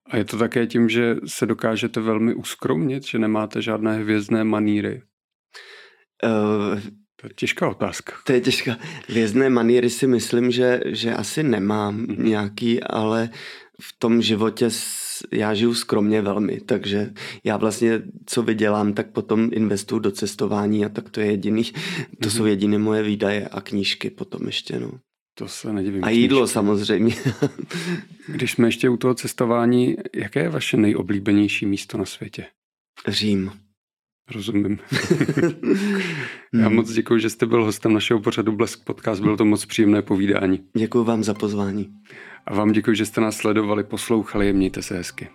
A 0.10 0.18
je 0.18 0.26
to 0.26 0.38
také 0.38 0.68
tím, 0.68 0.90
že 0.90 1.16
se 1.26 1.46
dokážete 1.46 2.00
velmi 2.00 2.34
uskromnit, 2.34 3.04
že 3.04 3.20
nemáte 3.20 3.62
žádné 3.62 3.98
hvězdné 3.98 4.44
maníry? 4.44 5.02
Uh, 6.24 6.80
to 7.22 7.28
je 7.28 7.34
těžká 7.36 7.70
otázka. 7.70 8.14
To 8.26 8.34
je 8.34 8.42
těžká. 8.42 8.78
Hvězdné 9.08 9.50
maníry 9.50 9.90
si 9.90 10.08
myslím, 10.08 10.52
že, 10.52 10.82
že 10.86 11.14
asi 11.14 11.44
nemám 11.44 11.98
mm-hmm. 11.98 12.24
nějaký, 12.24 12.84
ale 12.84 13.30
v 13.82 14.00
tom 14.00 14.22
životě 14.22 14.70
já 15.32 15.54
žiju 15.54 15.74
skromně 15.74 16.22
velmi, 16.22 16.60
takže 16.60 17.14
já 17.44 17.58
vlastně, 17.58 18.02
co 18.26 18.44
vydělám, 18.44 18.94
tak 18.94 19.12
potom 19.12 19.50
investuju 19.54 20.00
do 20.00 20.12
cestování 20.12 20.86
a 20.86 20.90
tak 20.90 21.10
to 21.10 21.20
je 21.20 21.26
jediný, 21.26 21.64
to 21.64 21.72
mm-hmm. 21.72 22.30
jsou 22.30 22.46
jediné 22.46 22.78
moje 22.78 23.04
výdaje 23.04 23.48
a 23.48 23.62
knížky 23.62 24.10
potom 24.10 24.46
ještě, 24.46 24.80
no. 24.80 24.92
To 25.42 25.48
se 25.48 25.74
nedivím. 25.74 26.04
A 26.04 26.10
jídlo 26.10 26.40
knížky. 26.40 26.54
samozřejmě. 26.54 27.16
Když 28.28 28.52
jsme 28.52 28.68
ještě 28.68 28.90
u 28.90 28.98
toho 28.98 29.14
cestování, 29.14 29.96
jaké 30.16 30.40
je 30.40 30.50
vaše 30.50 30.78
nejoblíbenější 30.78 31.66
místo 31.66 31.98
na 31.98 32.06
světě? 32.06 32.46
Řím. 33.08 33.52
Rozumím. 34.32 34.80
Já 36.54 36.68
hmm. 36.68 36.76
moc 36.76 36.92
děkuji, 36.92 37.20
že 37.20 37.30
jste 37.30 37.46
byl 37.46 37.64
hostem 37.64 37.94
našeho 37.94 38.20
pořadu 38.20 38.52
Blesk 38.52 38.84
Podcast. 38.84 39.22
Bylo 39.22 39.38
to 39.38 39.46
moc 39.46 39.66
příjemné 39.66 40.02
povídání. 40.02 40.60
Děkuji 40.78 41.04
vám 41.04 41.24
za 41.24 41.34
pozvání. 41.34 41.94
A 42.46 42.56
vám 42.56 42.72
děkuji, 42.72 42.96
že 42.96 43.06
jste 43.06 43.22
nás 43.22 43.38
sledovali, 43.38 43.84
poslouchali 43.84 44.54
mějte 44.54 44.82
se 44.82 44.98
hezky. 44.98 45.28